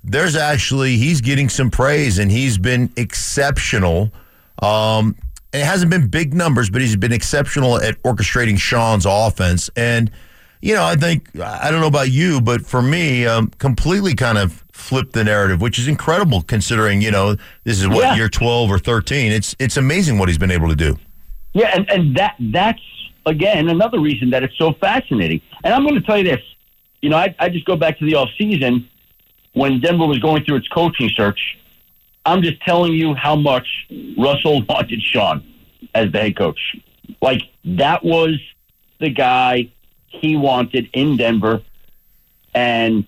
There's 0.02 0.34
actually, 0.34 0.96
he's 0.96 1.20
getting 1.20 1.50
some 1.50 1.70
praise 1.70 2.18
and 2.18 2.30
he's 2.30 2.56
been 2.56 2.90
exceptional. 2.96 4.10
Um, 4.62 5.14
it 5.52 5.64
hasn't 5.64 5.90
been 5.90 6.08
big 6.08 6.32
numbers, 6.32 6.70
but 6.70 6.80
he's 6.80 6.96
been 6.96 7.12
exceptional 7.12 7.76
at 7.80 8.02
orchestrating 8.02 8.58
Sean's 8.58 9.04
offense. 9.06 9.68
And, 9.76 10.10
you 10.60 10.74
know, 10.74 10.84
I 10.84 10.96
think, 10.96 11.38
I 11.40 11.70
don't 11.70 11.80
know 11.80 11.86
about 11.86 12.10
you, 12.10 12.40
but 12.40 12.62
for 12.66 12.82
me, 12.82 13.26
um, 13.26 13.48
completely 13.58 14.14
kind 14.14 14.38
of 14.38 14.64
flipped 14.72 15.12
the 15.12 15.24
narrative, 15.24 15.60
which 15.60 15.78
is 15.78 15.88
incredible 15.88 16.42
considering, 16.42 17.00
you 17.02 17.10
know, 17.10 17.36
this 17.64 17.80
is 17.80 17.88
what, 17.88 17.98
Yeah. 18.02 18.14
year 18.16 18.28
12 18.28 18.70
or 18.70 18.78
13. 18.78 19.32
It's, 19.32 19.54
it's 19.58 19.76
amazing 19.76 20.18
what 20.18 20.28
he's 20.28 20.38
been 20.38 20.50
able 20.50 20.68
to 20.68 20.76
do. 20.76 20.96
Yeah, 21.54 21.70
and, 21.74 21.90
and 21.90 22.16
that 22.16 22.34
that's 22.52 22.80
again 23.26 23.68
another 23.68 23.98
reason 24.00 24.30
that 24.30 24.42
it's 24.42 24.56
so 24.58 24.72
fascinating. 24.74 25.40
And 25.64 25.72
I'm 25.74 25.82
going 25.82 25.94
to 25.94 26.00
tell 26.02 26.18
you 26.18 26.24
this. 26.24 26.40
You 27.00 27.10
know, 27.10 27.16
I, 27.16 27.34
I 27.38 27.48
just 27.48 27.64
go 27.64 27.74
back 27.76 27.98
to 27.98 28.04
the 28.04 28.14
off 28.16 28.28
season 28.38 28.88
when 29.54 29.80
Denver 29.80 30.06
was 30.06 30.18
going 30.18 30.44
through 30.44 30.56
its 30.56 30.68
coaching 30.68 31.10
search. 31.16 31.40
I'm 32.26 32.42
just 32.42 32.60
telling 32.62 32.92
you 32.92 33.14
how 33.14 33.34
much 33.34 33.66
Russell 34.18 34.62
wanted 34.68 35.00
Sean 35.02 35.42
as 35.94 36.12
the 36.12 36.18
head 36.20 36.36
coach. 36.36 36.60
Like 37.22 37.42
that 37.64 38.04
was 38.04 38.38
the 39.00 39.08
guy 39.10 39.72
he 40.08 40.36
wanted 40.36 40.88
in 40.92 41.16
Denver, 41.16 41.62
and 42.54 43.06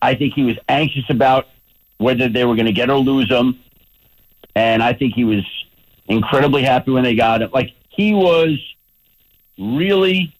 I 0.00 0.14
think 0.14 0.34
he 0.34 0.44
was 0.44 0.56
anxious 0.68 1.04
about 1.08 1.48
whether 1.98 2.28
they 2.28 2.44
were 2.44 2.54
going 2.54 2.66
to 2.66 2.72
get 2.72 2.90
or 2.90 2.98
lose 2.98 3.28
him. 3.28 3.58
And 4.54 4.82
I 4.82 4.92
think 4.92 5.14
he 5.14 5.24
was 5.24 5.44
incredibly 6.06 6.62
happy 6.62 6.90
when 6.90 7.04
they 7.04 7.14
got 7.14 7.42
him. 7.42 7.50
Like 7.52 7.72
he 7.88 8.14
was 8.14 8.58
really 9.58 10.34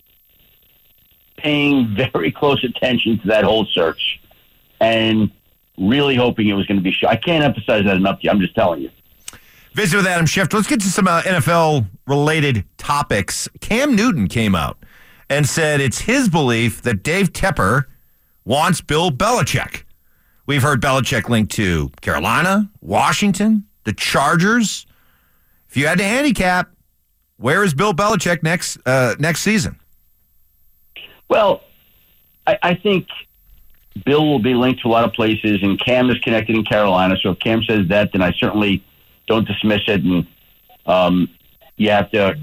paying 1.37 1.94
very 2.12 2.31
close 2.31 2.62
attention 2.64 3.19
to 3.20 3.28
that 3.28 3.44
whole 3.44 3.66
search 3.66 4.20
and 4.81 5.31
really 5.78 6.14
hoping 6.14 6.48
it 6.48 6.54
was 6.54 6.66
going 6.66 6.82
to 6.82 6.82
be. 6.82 6.96
I 7.06 7.16
can't 7.16 7.44
emphasize 7.44 7.84
that 7.84 7.96
enough 7.96 8.20
to 8.20 8.25
you. 8.25 8.31
I'm 8.31 8.40
just 8.40 8.54
telling 8.54 8.82
you. 8.82 8.90
Visit 9.72 9.98
with 9.98 10.06
Adam 10.06 10.25
Schefter. 10.25 10.54
Let's 10.54 10.69
get 10.69 10.81
to 10.81 10.88
some 10.88 11.06
uh, 11.06 11.20
NFL 11.22 11.87
related 12.06 12.64
topics. 12.78 13.46
Cam 13.60 13.94
Newton 13.94 14.26
came 14.26 14.54
out 14.54 14.78
and 15.28 15.46
said 15.46 15.81
it's 15.81 16.00
his 16.00 16.28
belief 16.28 16.82
that 16.82 17.02
Dave 17.02 17.32
Tepper 17.32 17.84
wants 18.44 18.81
Bill 18.81 19.11
Belichick. 19.11 19.82
We've 20.46 20.62
heard 20.62 20.81
Belichick 20.81 21.28
linked 21.28 21.52
to 21.52 21.90
Carolina, 22.00 22.70
Washington, 22.81 23.64
the 23.84 23.93
Chargers. 23.93 24.87
If 25.69 25.76
you 25.76 25.87
had 25.87 25.99
to 25.99 26.05
handicap, 26.05 26.70
where 27.37 27.64
is 27.64 27.75
Bill 27.75 27.93
Belichick 27.93 28.43
next 28.43 28.78
uh, 28.87 29.17
next 29.19 29.40
season? 29.40 29.78
Well, 31.29 31.62
I, 32.46 32.58
I 32.62 32.75
think 32.75 33.08
Bill 34.05 34.25
will 34.25 34.38
be 34.38 34.55
linked 34.55 34.82
to 34.82 34.88
a 34.88 34.90
lot 34.90 35.05
of 35.05 35.12
places, 35.12 35.58
and 35.62 35.79
Cam 35.81 36.08
is 36.11 36.19
connected 36.19 36.55
in 36.55 36.64
Carolina. 36.64 37.17
So 37.20 37.31
if 37.31 37.40
Cam 37.40 37.62
says 37.64 37.88
that, 37.88 38.12
then 38.12 38.22
I 38.22 38.32
certainly 38.32 38.84
don't 39.27 39.46
dismiss 39.46 39.82
it, 39.89 40.03
and 40.05 40.27
um, 40.86 41.29
you 41.77 41.91
have 41.91 42.10
to 42.12 42.39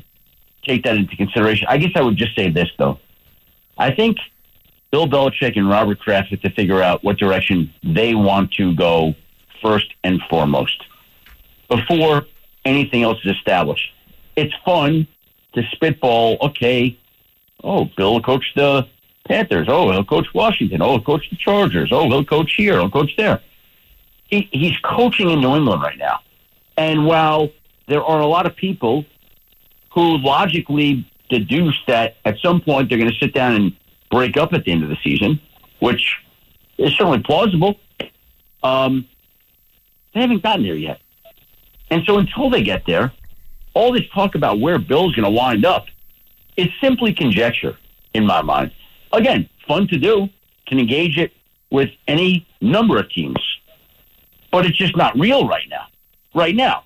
take 0.65 0.83
that 0.83 0.95
into 0.95 1.15
consideration. 1.15 1.67
I 1.69 1.77
guess 1.77 1.91
I 1.95 2.01
would 2.01 2.17
just 2.17 2.35
say 2.35 2.49
this 2.49 2.69
though: 2.77 2.99
I 3.77 3.93
think 3.93 4.17
Bill 4.91 5.07
Belichick 5.07 5.57
and 5.57 5.69
Robert 5.69 5.99
Kraft 5.99 6.29
have 6.29 6.41
to 6.41 6.49
figure 6.51 6.81
out 6.81 7.03
what 7.03 7.17
direction 7.17 7.73
they 7.83 8.15
want 8.15 8.51
to 8.53 8.75
go 8.75 9.15
first 9.61 9.87
and 10.03 10.21
foremost 10.29 10.83
before 11.69 12.25
anything 12.65 13.03
else 13.03 13.17
is 13.23 13.31
established. 13.31 13.91
It's 14.35 14.53
fun 14.65 15.07
to 15.53 15.63
spitball. 15.71 16.37
Okay, 16.41 16.97
oh, 17.63 17.85
Bill 17.85 18.21
coach 18.21 18.45
the 18.55 18.87
Panthers. 19.27 19.67
Oh, 19.69 19.91
he'll 19.91 20.03
coach 20.03 20.27
Washington. 20.33 20.81
Oh, 20.81 20.91
he'll 20.91 21.01
coach 21.01 21.29
the 21.29 21.37
Chargers. 21.37 21.89
Oh, 21.91 22.09
he'll 22.09 22.25
coach 22.25 22.53
here. 22.55 22.73
He'll 22.73 22.89
coach 22.89 23.15
there. 23.17 23.41
He, 24.25 24.49
he's 24.51 24.77
coaching 24.79 25.29
in 25.29 25.41
New 25.41 25.55
England 25.55 25.81
right 25.81 25.97
now. 25.97 26.19
And 26.77 27.05
while 27.05 27.49
there 27.87 28.03
are 28.03 28.19
a 28.19 28.25
lot 28.25 28.45
of 28.45 28.55
people 28.55 29.05
who 29.93 30.17
logically 30.17 31.09
deduce 31.29 31.79
that 31.87 32.17
at 32.25 32.37
some 32.39 32.61
point 32.61 32.89
they're 32.89 32.97
going 32.97 33.11
to 33.11 33.17
sit 33.17 33.33
down 33.33 33.55
and 33.55 33.75
break 34.11 34.37
up 34.37 34.53
at 34.53 34.65
the 34.65 34.71
end 34.71 34.83
of 34.83 34.89
the 34.89 34.97
season, 35.03 35.39
which 35.79 36.17
is 36.77 36.93
certainly 36.93 37.19
plausible, 37.19 37.75
um, 38.63 39.07
they 40.13 40.21
haven't 40.21 40.43
gotten 40.43 40.63
there 40.63 40.75
yet. 40.75 40.99
And 41.89 42.03
so 42.05 42.17
until 42.17 42.49
they 42.49 42.63
get 42.63 42.85
there, 42.85 43.11
all 43.73 43.91
this 43.91 44.07
talk 44.13 44.35
about 44.35 44.59
where 44.59 44.79
Bill's 44.79 45.15
going 45.15 45.25
to 45.25 45.31
wind 45.31 45.65
up 45.65 45.85
is 46.57 46.67
simply 46.81 47.13
conjecture 47.13 47.77
in 48.13 48.25
my 48.25 48.41
mind. 48.41 48.71
Again, 49.11 49.49
fun 49.67 49.87
to 49.87 49.97
do, 49.97 50.29
can 50.67 50.79
engage 50.79 51.17
it 51.17 51.33
with 51.71 51.89
any 52.07 52.47
number 52.61 52.97
of 52.97 53.09
teams, 53.09 53.39
but 54.51 54.65
it's 54.65 54.77
just 54.77 54.95
not 54.95 55.17
real 55.17 55.47
right 55.47 55.67
now. 55.69 55.87
Right 56.35 56.55
now, 56.55 56.85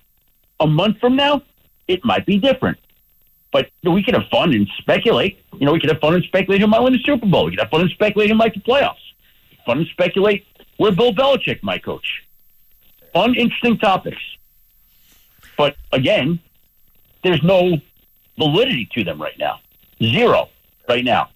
a 0.59 0.67
month 0.67 0.99
from 0.99 1.15
now, 1.15 1.43
it 1.87 2.03
might 2.03 2.25
be 2.25 2.37
different. 2.37 2.77
But 3.51 3.69
we 3.83 4.03
could 4.03 4.13
have 4.13 4.27
fun 4.29 4.53
and 4.53 4.67
speculate. 4.77 5.43
You 5.53 5.65
know, 5.65 5.73
we 5.73 5.79
could 5.79 5.89
have 5.89 5.99
fun 5.99 6.15
and 6.15 6.23
speculate 6.25 6.61
who 6.61 6.67
might 6.67 6.81
win 6.81 6.93
the 6.93 6.99
Super 6.99 7.25
Bowl. 7.25 7.45
We 7.45 7.51
could 7.51 7.59
have 7.59 7.69
fun 7.69 7.81
and 7.81 7.89
speculate 7.91 8.29
who 8.29 8.35
might 8.35 8.53
the 8.53 8.59
playoffs. 8.59 8.95
Fun 9.65 9.79
and 9.79 9.87
speculate 9.87 10.45
where 10.77 10.91
Bill 10.91 11.13
Belichick 11.13 11.63
might 11.63 11.83
coach. 11.83 12.23
Fun, 13.13 13.35
interesting 13.35 13.77
topics. 13.77 14.21
But 15.57 15.75
again, 15.91 16.39
there's 17.23 17.41
no 17.41 17.77
validity 18.37 18.87
to 18.93 19.03
them 19.03 19.21
right 19.21 19.37
now. 19.39 19.59
Zero 20.03 20.49
right 20.87 21.03
now. 21.03 21.29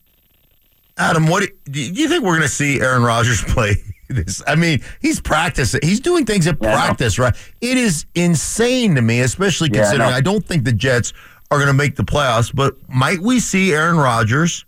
Adam, 0.98 1.28
what 1.28 1.50
do 1.66 1.82
you 1.82 2.08
think 2.08 2.24
we're 2.24 2.32
going 2.32 2.42
to 2.42 2.48
see 2.48 2.80
Aaron 2.80 3.04
Rodgers 3.04 3.42
play 3.48 3.76
this. 4.14 4.42
I 4.48 4.56
mean, 4.56 4.82
he's 5.02 5.20
practicing. 5.20 5.80
He's 5.84 6.00
doing 6.00 6.26
things 6.26 6.48
at 6.48 6.58
Yeah, 6.62 6.74
practice, 6.74 7.18
right? 7.18 7.36
It 7.62 7.78
is 7.78 8.06
insane 8.16 8.96
to 8.96 9.02
me, 9.02 9.22
especially 9.22 9.70
Yeah, 9.72 9.80
I 9.80 9.84
considering. 9.84 10.14
I 10.14 10.22
don't 10.22 10.46
think 10.46 10.64
the 10.66 10.74
Jets 10.74 11.14
are 11.52 11.58
going 11.58 11.68
to 11.68 11.74
make 11.74 11.96
the 11.96 12.04
playoffs. 12.04 12.54
But 12.54 12.76
might 12.90 13.20
we 13.20 13.40
see 13.40 13.74
Aaron 13.74 13.98
Rodgers 13.98 14.66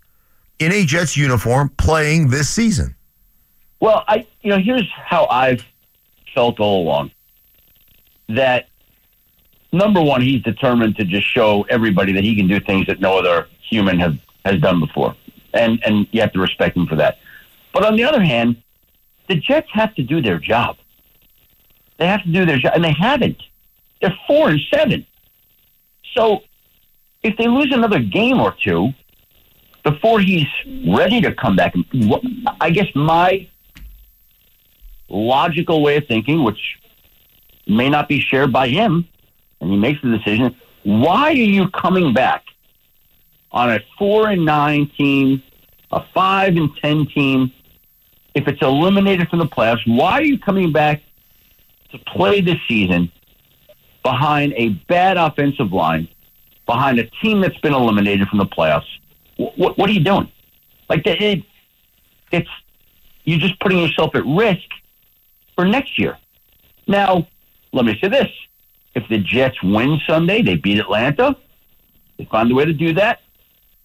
in 0.58 0.72
a 0.72 0.84
Jets 0.84 1.16
uniform 1.16 1.70
playing 1.70 2.28
this 2.28 2.48
season? 2.48 2.94
Well, 3.80 4.04
I 4.06 4.26
you 4.42 4.50
know 4.50 4.58
here's 4.58 4.88
how 4.92 5.26
I've 5.26 5.64
felt 6.34 6.60
all 6.60 6.82
along 6.82 7.10
that 8.28 8.68
number 9.72 10.00
one, 10.00 10.22
he's 10.22 10.42
determined 10.42 10.96
to 10.96 11.04
just 11.04 11.26
show 11.26 11.66
everybody 11.68 12.12
that 12.12 12.24
he 12.24 12.34
can 12.36 12.46
do 12.46 12.60
things 12.60 12.86
that 12.86 13.00
no 13.00 13.18
other 13.18 13.48
human 13.68 13.98
have 13.98 14.16
has 14.44 14.60
done 14.60 14.80
before, 14.80 15.16
and 15.52 15.82
and 15.84 16.06
you 16.12 16.20
have 16.20 16.32
to 16.32 16.40
respect 16.40 16.76
him 16.76 16.86
for 16.86 16.96
that. 16.96 17.18
But 17.72 17.84
on 17.84 17.96
the 17.96 18.04
other 18.04 18.22
hand, 18.22 18.62
the 19.28 19.36
Jets 19.36 19.68
have 19.72 19.94
to 19.96 20.02
do 20.02 20.22
their 20.22 20.38
job. 20.38 20.76
They 21.98 22.06
have 22.06 22.22
to 22.22 22.30
do 22.30 22.44
their 22.44 22.58
job, 22.58 22.72
and 22.74 22.84
they 22.84 22.92
haven't. 22.92 23.42
They're 24.00 24.16
four 24.26 24.50
and 24.50 24.60
seven. 24.72 25.06
So 26.14 26.42
if 27.24 27.36
they 27.38 27.48
lose 27.48 27.72
another 27.72 27.98
game 27.98 28.38
or 28.38 28.54
two 28.62 28.92
before 29.82 30.20
he's 30.20 30.46
ready 30.86 31.20
to 31.22 31.34
come 31.34 31.56
back, 31.56 31.74
I 32.60 32.70
guess 32.70 32.86
my 32.94 33.48
logical 35.08 35.82
way 35.82 35.96
of 35.96 36.06
thinking, 36.06 36.44
which 36.44 36.60
may 37.66 37.88
not 37.88 38.08
be 38.08 38.20
shared 38.20 38.52
by 38.52 38.68
him, 38.68 39.08
and 39.60 39.70
he 39.70 39.76
makes 39.76 40.00
the 40.02 40.16
decision. 40.16 40.54
Why 40.82 41.30
are 41.30 41.32
you 41.32 41.70
coming 41.70 42.12
back 42.12 42.44
on 43.50 43.70
a 43.70 43.80
four 43.98 44.28
and 44.28 44.44
nine 44.44 44.90
team, 44.96 45.42
a 45.90 46.04
five 46.12 46.56
and 46.56 46.70
ten 46.76 47.06
team? 47.06 47.52
If 48.34 48.48
it's 48.48 48.60
eliminated 48.60 49.28
from 49.28 49.38
the 49.38 49.46
playoffs, 49.46 49.86
why 49.86 50.12
are 50.12 50.24
you 50.24 50.38
coming 50.38 50.72
back 50.72 51.02
to 51.92 51.98
play 51.98 52.40
this 52.40 52.58
season 52.68 53.10
behind 54.02 54.52
a 54.56 54.70
bad 54.88 55.16
offensive 55.16 55.72
line, 55.72 56.08
behind 56.66 56.98
a 56.98 57.04
team 57.22 57.40
that's 57.40 57.58
been 57.58 57.74
eliminated 57.74 58.28
from 58.28 58.38
the 58.38 58.46
playoffs? 58.46 58.86
What, 59.36 59.76
what 59.78 59.90
are 59.90 59.92
you 59.92 60.04
doing? 60.04 60.30
Like 60.88 61.06
it, 61.06 61.42
it's 62.30 62.48
you're 63.24 63.38
just 63.38 63.58
putting 63.60 63.78
yourself 63.78 64.14
at 64.14 64.24
risk 64.26 64.68
for 65.54 65.64
next 65.64 65.98
year. 65.98 66.18
Now, 66.86 67.26
let 67.72 67.84
me 67.84 67.98
say 68.00 68.08
this: 68.08 68.28
if 68.94 69.08
the 69.08 69.18
Jets 69.18 69.62
win 69.62 70.00
Sunday, 70.06 70.42
they 70.42 70.56
beat 70.56 70.78
Atlanta. 70.78 71.36
They 72.18 72.26
find 72.26 72.50
a 72.50 72.54
way 72.54 72.64
to 72.64 72.72
do 72.72 72.92
that. 72.94 73.20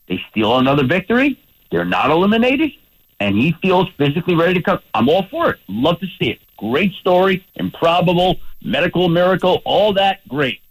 They 0.07 0.19
steal 0.29 0.57
another 0.57 0.86
victory. 0.86 1.39
They're 1.71 1.86
not 1.86 2.09
eliminated, 2.12 2.71
and 3.19 3.36
he 3.36 3.55
feels 3.62 3.88
physically 3.98 4.36
ready 4.36 4.55
to 4.55 4.62
come. 4.62 4.79
I'm 4.93 5.07
all 5.09 5.25
for 5.29 5.51
it. 5.51 5.59
Love 5.67 6.00
to 6.00 6.07
see 6.19 6.31
it. 6.31 6.39
Great 6.57 6.93
story. 6.95 7.45
Improbable, 7.55 8.39
medical 8.62 9.07
miracle, 9.07 9.62
all 9.65 9.93
that. 9.93 10.27
Great. 10.27 10.62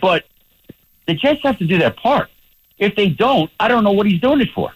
But 0.00 0.24
the 1.06 1.14
Jets 1.14 1.40
have 1.42 1.58
to 1.58 1.66
do 1.66 1.78
their 1.78 1.90
part. 1.90 2.28
If 2.78 2.96
they 2.96 3.08
don't, 3.08 3.50
I 3.60 3.68
don't 3.68 3.84
know 3.84 3.92
what 3.92 4.06
he's 4.06 4.20
doing 4.20 4.40
it 4.40 4.48
for. 4.54 4.72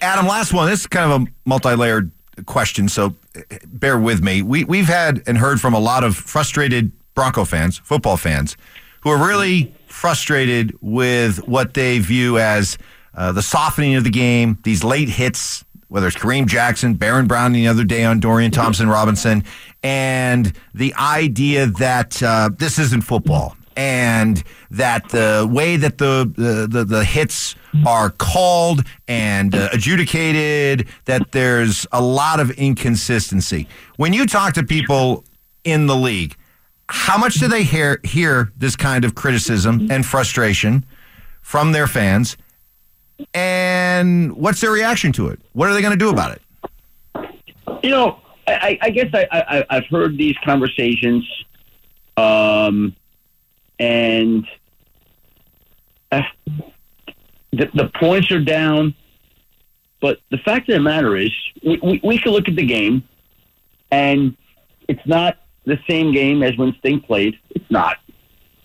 Adam, 0.00 0.26
last 0.26 0.52
one. 0.52 0.68
This 0.68 0.80
is 0.80 0.86
kind 0.86 1.10
of 1.10 1.22
a 1.22 1.26
multi-layered 1.44 2.10
question, 2.46 2.88
so 2.88 3.14
uh, 3.36 3.40
bear 3.66 3.98
with 3.98 4.22
me. 4.22 4.42
We 4.42 4.64
we've 4.64 4.86
had 4.86 5.22
and 5.26 5.36
heard 5.36 5.60
from 5.60 5.74
a 5.74 5.78
lot 5.78 6.04
of 6.04 6.16
frustrated 6.16 6.92
Bronco 7.14 7.44
fans, 7.44 7.78
football 7.78 8.16
fans, 8.16 8.56
who 9.00 9.10
are 9.10 9.26
really 9.26 9.74
frustrated 9.86 10.76
with 10.80 11.46
what 11.48 11.74
they 11.74 11.98
view 11.98 12.38
as 12.38 12.78
uh, 13.14 13.32
the 13.32 13.42
softening 13.42 13.96
of 13.96 14.04
the 14.04 14.10
game, 14.10 14.58
these 14.62 14.84
late 14.84 15.08
hits, 15.08 15.64
whether 15.88 16.06
it's 16.06 16.16
Kareem 16.16 16.46
Jackson, 16.46 16.94
Baron 16.94 17.26
Brown 17.26 17.52
the 17.52 17.66
other 17.66 17.84
day 17.84 18.04
on 18.04 18.20
Dorian 18.20 18.52
Thompson 18.52 18.88
Robinson, 18.88 19.42
and 19.82 20.52
the 20.74 20.94
idea 20.94 21.66
that 21.66 22.22
uh, 22.22 22.50
this 22.56 22.78
isn't 22.78 23.00
football 23.02 23.56
and 23.78 24.42
that 24.72 25.08
the 25.10 25.48
way 25.50 25.76
that 25.76 25.98
the 25.98 26.30
the, 26.36 26.66
the, 26.68 26.84
the 26.84 27.04
hits 27.04 27.54
are 27.86 28.10
called 28.10 28.82
and 29.06 29.54
uh, 29.54 29.68
adjudicated, 29.72 30.88
that 31.04 31.30
there's 31.30 31.86
a 31.92 32.02
lot 32.02 32.40
of 32.40 32.50
inconsistency. 32.52 33.68
When 33.96 34.12
you 34.12 34.26
talk 34.26 34.54
to 34.54 34.64
people 34.64 35.24
in 35.62 35.86
the 35.86 35.94
league, 35.94 36.34
how 36.88 37.16
much 37.18 37.34
do 37.34 37.46
they 37.46 37.62
hear 37.62 38.00
hear 38.02 38.52
this 38.56 38.74
kind 38.74 39.04
of 39.04 39.14
criticism 39.14 39.88
and 39.92 40.04
frustration 40.04 40.84
from 41.40 41.70
their 41.70 41.86
fans? 41.86 42.36
And 43.32 44.32
what's 44.32 44.60
their 44.60 44.72
reaction 44.72 45.12
to 45.12 45.28
it? 45.28 45.40
What 45.52 45.68
are 45.68 45.74
they 45.74 45.82
going 45.82 45.92
to 45.92 45.98
do 45.98 46.10
about 46.10 46.32
it? 46.32 46.42
You 47.84 47.90
know, 47.90 48.20
I, 48.48 48.78
I 48.82 48.90
guess 48.90 49.08
I, 49.12 49.26
I, 49.30 49.64
I've 49.70 49.86
heard 49.86 50.16
these 50.16 50.36
conversations, 50.44 51.28
um, 52.16 52.94
and 53.78 54.46
uh, 56.10 56.22
the, 57.52 57.70
the 57.74 57.90
points 57.98 58.30
are 58.30 58.40
down. 58.40 58.94
But 60.00 60.20
the 60.30 60.38
fact 60.38 60.68
of 60.68 60.74
the 60.74 60.80
matter 60.80 61.16
is, 61.16 61.30
we, 61.64 61.78
we, 61.82 62.00
we 62.04 62.18
can 62.18 62.32
look 62.32 62.48
at 62.48 62.56
the 62.56 62.66
game, 62.66 63.02
and 63.90 64.36
it's 64.88 65.04
not 65.06 65.38
the 65.64 65.78
same 65.88 66.12
game 66.12 66.42
as 66.42 66.56
when 66.56 66.74
Stink 66.78 67.04
played. 67.04 67.38
It's 67.50 67.70
not. 67.70 67.96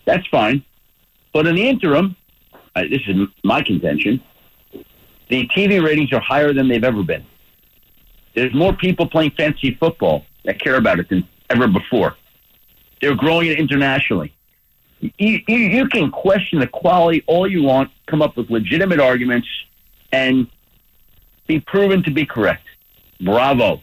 That's 0.04 0.26
fine. 0.28 0.64
But 1.32 1.46
in 1.46 1.56
the 1.56 1.68
interim, 1.68 2.16
uh, 2.76 2.82
this 2.82 3.00
is 3.08 3.16
my 3.42 3.62
contention, 3.62 4.22
the 5.28 5.48
TV 5.48 5.84
ratings 5.84 6.12
are 6.12 6.20
higher 6.20 6.52
than 6.52 6.68
they've 6.68 6.84
ever 6.84 7.02
been. 7.02 7.24
There's 8.34 8.54
more 8.54 8.72
people 8.72 9.08
playing 9.08 9.32
fantasy 9.32 9.74
football 9.74 10.24
that 10.44 10.60
care 10.60 10.76
about 10.76 10.98
it 10.98 11.08
than 11.08 11.26
ever 11.50 11.66
before. 11.68 12.16
They're 13.00 13.14
growing 13.14 13.48
it 13.48 13.58
internationally. 13.58 14.33
You, 15.18 15.40
you, 15.46 15.56
you 15.56 15.88
can 15.88 16.10
question 16.10 16.60
the 16.60 16.66
quality 16.66 17.22
all 17.26 17.46
you 17.46 17.62
want, 17.62 17.90
come 18.06 18.22
up 18.22 18.36
with 18.36 18.48
legitimate 18.48 19.00
arguments, 19.00 19.48
and 20.12 20.46
be 21.46 21.60
proven 21.60 22.02
to 22.04 22.10
be 22.10 22.24
correct. 22.24 22.66
Bravo. 23.20 23.82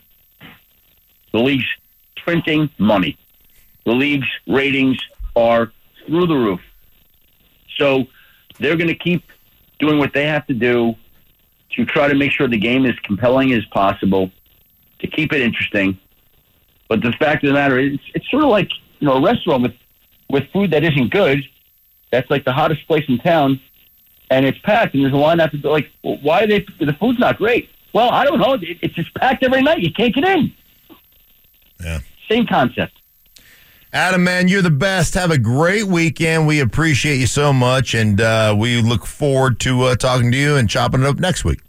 The 1.32 1.40
league's 1.40 1.66
printing 2.18 2.70
money. 2.80 3.18
The 3.86 3.92
league's 3.92 4.28
ratings 4.48 4.98
are 5.36 5.72
through 6.08 6.28
the 6.28 6.36
roof. 6.36 6.60
So 7.78 8.06
they're 8.60 8.76
going 8.76 8.88
to 8.88 8.96
keep 8.96 9.24
doing 9.80 10.00
what 10.00 10.14
they 10.14 10.26
have 10.26 10.46
to 10.48 10.54
do 10.54 10.96
to 11.76 11.86
try 11.86 12.08
to 12.08 12.16
make 12.16 12.32
sure 12.32 12.48
the 12.48 12.58
game 12.58 12.86
is 12.86 12.98
compelling 13.04 13.54
as 13.54 13.64
possible, 13.66 14.32
to 15.00 15.08
keep 15.08 15.34
it 15.34 15.42
interesting. 15.42 16.00
But 16.90 17.02
the 17.02 17.12
fact 17.14 17.44
of 17.44 17.50
the 17.50 17.54
matter 17.54 17.80
is, 17.80 18.00
it's 18.14 18.30
sort 18.30 18.44
of 18.44 18.50
like 18.50 18.70
you 19.00 19.08
know 19.08 19.18
a 19.18 19.22
restaurant 19.22 19.64
with 19.64 19.74
with 20.32 20.52
food 20.52 20.72
that 20.72 20.84
isn't 20.84 21.12
good. 21.12 21.44
That's 22.12 22.30
like 22.30 22.46
the 22.46 22.52
hottest 22.52 22.88
place 22.88 23.06
in 23.08 23.20
town, 23.20 23.60
and 24.30 24.46
it's 24.46 24.58
packed, 24.60 24.94
and 24.94 25.04
there's 25.04 25.14
a 25.14 25.18
line 25.18 25.40
out 25.40 25.54
after. 25.54 25.70
Like, 25.70 25.90
well, 26.04 26.18
why 26.22 26.44
are 26.44 26.48
they? 26.48 26.66
The 26.80 26.94
food's 27.00 27.20
not 27.20 27.38
great. 27.38 27.70
Well, 27.94 28.10
I 28.10 28.26
don't 28.26 28.40
know. 28.40 28.54
It, 28.54 28.80
it's 28.82 28.96
just 28.96 29.14
packed 29.16 29.44
every 29.44 29.62
night. 29.62 29.80
You 29.80 29.92
can't 29.94 30.14
get 30.14 30.26
in. 30.26 30.54
Yeah. 31.82 32.00
Same 32.30 32.46
concept. 32.48 32.94
Adam, 33.94 34.24
man, 34.24 34.48
you're 34.48 34.62
the 34.62 34.72
best. 34.72 35.16
Have 35.16 35.32
a 35.32 35.38
great 35.38 35.84
weekend. 35.84 36.48
We 36.48 36.62
appreciate 36.62 37.18
you 37.18 37.28
so 37.28 37.52
much, 37.52 37.94
and 37.94 38.22
uh, 38.22 38.56
we 38.58 38.82
look 38.82 39.06
forward 39.06 39.60
to 39.62 39.84
uh, 39.84 39.96
talking 39.96 40.32
to 40.32 40.38
you 40.38 40.56
and 40.56 40.70
chopping 40.70 41.02
it 41.02 41.08
up 41.08 41.20
next 41.20 41.44
week. 41.44 41.60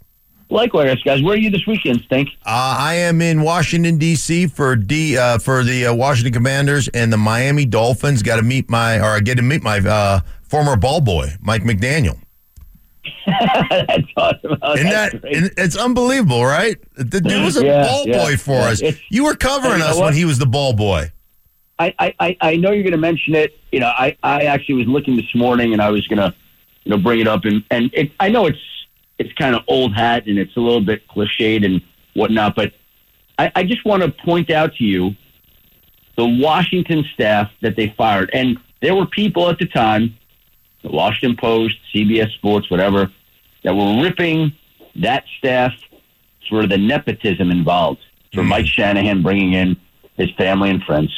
Likewise, 0.53 1.01
guys. 1.03 1.21
Where 1.23 1.33
are 1.33 1.37
you 1.37 1.49
this 1.49 1.65
weekend, 1.65 2.01
Stink? 2.05 2.29
Uh, 2.45 2.75
I 2.79 2.93
am 2.95 3.21
in 3.21 3.41
Washington 3.41 3.97
D.C. 3.97 4.47
for 4.47 4.75
D 4.75 5.17
uh, 5.17 5.39
for 5.39 5.63
the 5.63 5.87
uh, 5.87 5.93
Washington 5.95 6.31
Commanders 6.31 6.87
and 6.89 7.11
the 7.11 7.17
Miami 7.17 7.65
Dolphins. 7.65 8.21
Got 8.21 8.35
to 8.37 8.43
meet 8.43 8.69
my 8.69 8.99
or 8.99 9.15
I 9.15 9.19
get 9.19 9.35
to 9.37 9.41
meet 9.41 9.63
my 9.63 9.79
uh, 9.79 10.19
former 10.43 10.75
ball 10.75 11.01
boy, 11.01 11.29
Mike 11.41 11.63
McDaniel. 11.63 12.19
That's 13.25 14.03
awesome. 14.15 14.57
Oh, 14.61 14.75
that's 14.77 15.13
that 15.13 15.25
and 15.25 15.51
it's 15.57 15.75
unbelievable, 15.75 16.45
right? 16.45 16.77
The 16.95 17.19
dude 17.19 17.43
was 17.43 17.57
a 17.57 17.65
Yeah, 17.65 17.83
ball 17.87 18.03
yeah, 18.07 18.17
boy 18.23 18.37
for 18.37 18.57
us. 18.61 18.81
It's- 18.81 19.01
You 19.09 19.25
were 19.25 19.35
covering 19.35 19.81
us 19.81 19.99
when 19.99 20.13
he 20.13 20.23
was 20.25 20.37
the 20.39 20.45
ball 20.45 20.73
boy. 20.73 21.11
I, 21.79 21.93
I, 21.99 22.13
I- 22.19 22.37
I 22.41 22.55
know 22.57 22.71
you're 22.71 22.83
going 22.83 22.91
to 22.91 22.97
mention 22.97 23.33
it. 23.35 23.57
You 23.71 23.79
know, 23.79 23.87
I, 23.87 24.15
I 24.23 24.43
actually 24.43 24.75
was 24.75 24.87
looking 24.87 25.15
this 25.15 25.33
morning, 25.35 25.73
and 25.73 25.81
I 25.81 25.89
was 25.89 26.05
going 26.07 26.19
to, 26.19 26.33
you 26.83 26.91
know, 26.91 26.97
bring 26.97 27.19
it 27.19 27.27
up, 27.27 27.45
and 27.45 27.63
and 27.71 27.89
it, 27.93 28.11
I 28.19 28.29
know 28.29 28.45
it's 28.45 28.57
it's 29.17 29.33
kind 29.33 29.55
of 29.55 29.63
old 29.67 29.93
hat 29.93 30.27
and 30.27 30.37
it's 30.37 30.55
a 30.57 30.59
little 30.59 30.81
bit 30.81 31.07
cliched 31.07 31.65
and 31.65 31.81
whatnot, 32.13 32.55
but 32.55 32.73
I, 33.37 33.51
I 33.55 33.63
just 33.63 33.85
want 33.85 34.03
to 34.03 34.11
point 34.11 34.49
out 34.49 34.75
to 34.75 34.83
you 34.83 35.15
the 36.15 36.25
Washington 36.25 37.03
staff 37.13 37.49
that 37.61 37.75
they 37.75 37.93
fired, 37.97 38.29
and 38.33 38.59
there 38.81 38.93
were 38.93 39.07
people 39.07 39.49
at 39.49 39.57
the 39.57 39.65
time, 39.65 40.15
the 40.83 40.91
Washington 40.91 41.35
Post, 41.37 41.75
CBS 41.93 42.31
Sports, 42.33 42.69
whatever, 42.69 43.11
that 43.63 43.73
were 43.73 44.01
ripping 44.03 44.53
that 44.95 45.23
staff 45.39 45.73
for 46.49 46.67
the 46.67 46.77
nepotism 46.77 47.49
involved 47.49 48.01
for 48.33 48.41
mm. 48.41 48.49
Mike 48.49 48.67
Shanahan 48.67 49.23
bringing 49.23 49.53
in 49.53 49.75
his 50.17 50.29
family 50.31 50.69
and 50.69 50.83
friends 50.83 51.11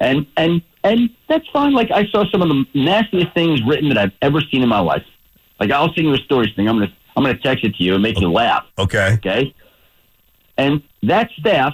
and 0.00 0.26
and 0.36 0.62
and 0.82 1.10
that's 1.28 1.48
fine. 1.48 1.72
Like 1.72 1.90
I 1.90 2.06
saw 2.06 2.28
some 2.30 2.42
of 2.42 2.48
the 2.48 2.64
nastiest 2.74 3.32
things 3.32 3.62
written 3.66 3.88
that 3.88 3.98
I've 3.98 4.12
ever 4.20 4.40
seen 4.40 4.62
in 4.62 4.68
my 4.68 4.80
life. 4.80 5.04
Like 5.64 5.72
I'll 5.72 5.94
sing 5.94 6.04
you 6.04 6.12
a 6.12 6.18
story 6.18 6.52
thing. 6.54 6.68
I'm 6.68 6.76
gonna 6.76 6.92
I'm 7.16 7.24
gonna 7.24 7.38
text 7.38 7.64
it 7.64 7.74
to 7.76 7.82
you 7.82 7.94
and 7.94 8.02
make 8.02 8.20
you 8.20 8.30
laugh. 8.30 8.66
Okay. 8.78 9.14
Okay. 9.14 9.54
And 10.58 10.82
that 11.04 11.30
staff 11.38 11.72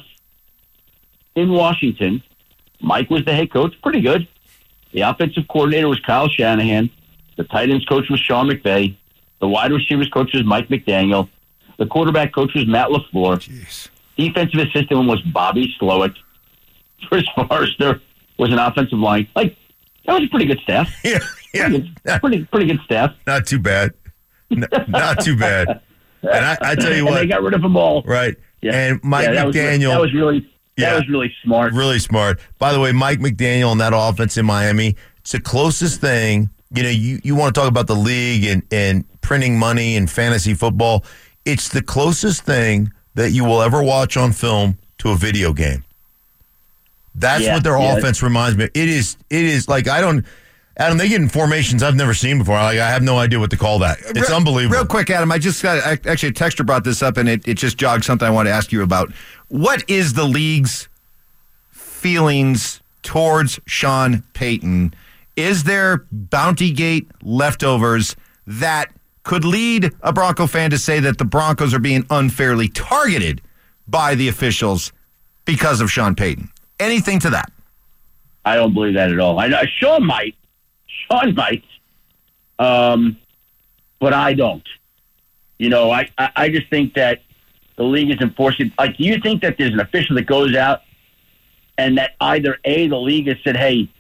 in 1.35 1.51
Washington, 1.51 2.23
Mike 2.81 3.11
was 3.11 3.25
the 3.25 3.35
head 3.35 3.53
coach, 3.53 3.75
pretty 3.83 4.01
good. 4.01 4.29
The 4.93 5.01
offensive 5.01 5.49
coordinator 5.49 5.89
was 5.89 5.99
Kyle 6.01 6.29
Shanahan. 6.29 6.89
The 7.37 7.43
tight 7.45 7.71
ends 7.71 7.85
coach 7.85 8.09
was 8.09 8.21
Sean 8.21 8.49
McVay. 8.49 8.97
The 9.41 9.49
wide 9.49 9.73
receivers 9.73 10.09
coach 10.09 10.31
was 10.35 10.45
Mike 10.45 10.69
McDaniel. 10.69 11.29
The 11.79 11.87
quarterback 11.87 12.33
coach 12.33 12.53
was 12.55 12.69
Matt 12.69 12.91
LaFleur. 12.91 13.39
Jeez. 13.39 13.89
Defensive 14.17 14.61
assistant 14.61 15.09
was 15.09 15.21
Bobby 15.23 15.75
Slowik. 15.81 16.15
Chris 17.09 17.25
Foerster 17.35 18.01
was 18.39 18.53
an 18.53 18.61
offensive 18.61 18.99
line. 18.99 19.27
Like, 19.35 19.57
that 20.11 20.21
was 20.21 20.25
a 20.29 20.31
pretty 20.31 20.47
good 20.47 20.61
staff. 20.61 20.91
Yeah, 21.05 21.19
yeah. 21.55 21.69
Pretty 21.69 21.79
good, 22.05 22.21
pretty, 22.21 22.45
pretty 22.47 22.67
good 22.67 22.81
staff. 22.85 23.15
Not 23.27 23.47
too 23.47 23.59
bad. 23.59 23.93
N- 24.51 24.65
not 24.89 25.21
too 25.21 25.37
bad. 25.37 25.81
And 26.23 26.45
I, 26.45 26.57
I 26.61 26.75
tell 26.75 26.91
you 26.93 26.99
and 26.99 27.07
what, 27.07 27.15
they 27.15 27.27
got 27.27 27.43
rid 27.43 27.55
of 27.55 27.63
them 27.63 27.77
all. 27.77 28.03
right? 28.03 28.37
Yeah. 28.63 28.73
And 28.75 29.01
Mike 29.03 29.25
Yeah, 29.27 29.33
that 29.35 29.47
was 29.47 29.57
McDaniel, 29.57 29.91
that 29.91 30.01
was 30.01 30.13
really 30.15 30.49
Yeah. 30.77 30.91
that 30.91 30.97
was 30.97 31.09
really 31.09 31.33
smart. 31.43 31.73
really 31.73 31.99
smart. 31.99 32.39
By 32.59 32.73
the 32.73 32.79
way, 32.81 32.93
Mike 32.93 33.19
McDaniel 33.21 33.73
and 33.73 33.81
that 33.81 33.93
offense 33.95 34.37
in 34.37 34.47
Miami, 34.47 34.97
it's 35.19 35.33
the 35.33 35.41
closest 35.41 36.01
thing. 36.01 36.51
You 36.73 36.83
know, 36.85 36.89
you, 36.91 37.21
you 37.25 37.35
want 37.35 37.55
to 37.55 37.61
talk 37.61 37.69
about 37.69 37.87
the 37.89 37.97
league 37.97 38.45
and, 38.45 38.63
and 38.71 39.05
printing 39.23 39.59
money 39.59 39.97
and 39.97 40.09
fantasy 40.11 40.55
football. 40.55 41.05
It's 41.45 41.69
the 41.69 41.83
closest 41.83 42.43
thing 42.43 42.93
that 43.15 43.31
you 43.33 43.45
will 43.45 43.61
ever 43.63 43.83
watch 43.83 44.17
on 44.17 44.31
film 44.33 44.79
to 44.99 45.11
a 45.11 45.17
video 45.17 45.53
game. 45.53 45.85
That's 47.15 47.43
Yeah, 47.45 47.55
what 47.55 47.65
their 47.65 47.79
yeah. 47.79 47.97
offense 47.97 48.23
reminds 48.23 48.57
me. 48.57 48.65
of. 48.65 48.71
It 48.75 48.89
is. 48.89 49.17
It 49.31 49.45
is 49.45 49.69
like 49.69 49.89
I 49.89 50.01
don't. 50.01 50.25
Adam, 50.77 50.97
they 50.97 51.09
get 51.09 51.21
in 51.21 51.29
formations 51.29 51.83
I've 51.83 51.97
never 51.97 52.15
seen 52.15 52.39
before. 52.39 52.55
Like 52.55 52.79
I 52.79 52.89
have 52.91 53.03
no 53.03 53.19
idea 53.19 53.39
what 53.39 53.51
to 53.51 53.57
call 53.57 53.81
that. 53.81 53.99
It's 54.01 54.29
Real- 54.29 54.37
unbelievable. 54.39 54.77
Real 54.79 54.87
quick, 54.87 55.11
Adam, 55.11 55.31
I 55.31 55.39
just 55.39 55.63
got 55.63 55.79
I- 55.85 55.99
actually 56.11 56.31
a 56.31 56.33
texter 56.33 56.65
brought 56.65 56.85
this 56.85 57.03
up 57.03 57.17
and 57.19 57.29
it, 57.29 57.47
it 57.47 57.55
just 57.59 57.77
jogged 57.77 58.05
something 58.05 58.27
I 58.27 58.31
want 58.31 58.47
to 58.47 58.53
ask 58.53 58.73
you 58.73 58.83
about. 58.83 59.13
What 59.49 59.85
is 59.91 60.15
the 60.15 60.25
league's 60.25 60.89
feelings 61.71 62.81
towards 63.03 63.61
Sean 63.67 64.23
Payton? 64.33 64.95
Is 65.37 65.65
there 65.65 66.07
bounty 66.13 66.71
gate 66.71 67.09
leftovers 67.23 68.17
that 68.47 68.87
could 69.23 69.45
lead 69.45 69.93
a 70.03 70.13
Bronco 70.13 70.47
fan 70.47 70.71
to 70.71 70.79
say 70.79 71.01
that 71.01 71.19
the 71.19 71.25
Broncos 71.25 71.75
are 71.75 71.79
being 71.79 72.07
unfairly 72.11 72.69
targeted 72.69 73.43
by 73.87 74.15
the 74.15 74.29
officials 74.29 74.93
because 75.45 75.81
of 75.81 75.91
Sean 75.91 76.15
Payton? 76.15 76.49
Anything 76.81 77.21
to 77.21 77.31
that? 77.31 77.53
I 78.45 78.57
don't 78.57 78.73
believe 78.73 78.95
that 78.95 79.13
at 79.13 79.19
all. 79.19 79.39
I 79.39 79.49
know 79.49 79.61
Sean 79.79 80.05
might, 80.05 80.35
Sean 80.87 81.35
might, 81.37 81.63
um, 82.59 83.17
but 84.01 84.15
I 84.15 84.35
don't. 84.35 84.67
You 85.59 85.69
know, 85.69 85.91
I, 85.91 86.09
I, 86.17 86.31
I 86.37 86.49
just 86.49 86.71
think 86.71 86.95
that 86.95 87.21
the 87.77 87.85
league 87.85 88.11
is 88.11 88.17
enforcing. 88.21 88.73
Like, 88.79 88.97
do 88.97 89.05
you 89.05 89.21
think 89.21 89.43
that 89.43 89.57
there's 89.59 89.73
an 89.73 89.81
official 89.81 90.17
that 90.17 90.27
goes 90.27 90.57
out 90.57 90.81
and 91.77 91.99
that 91.99 92.13
either 92.21 92.59
a 92.65 92.89
the 92.89 92.97
league 92.97 93.29
has 93.29 93.37
said, 93.45 93.57
"Hey, 93.57 93.91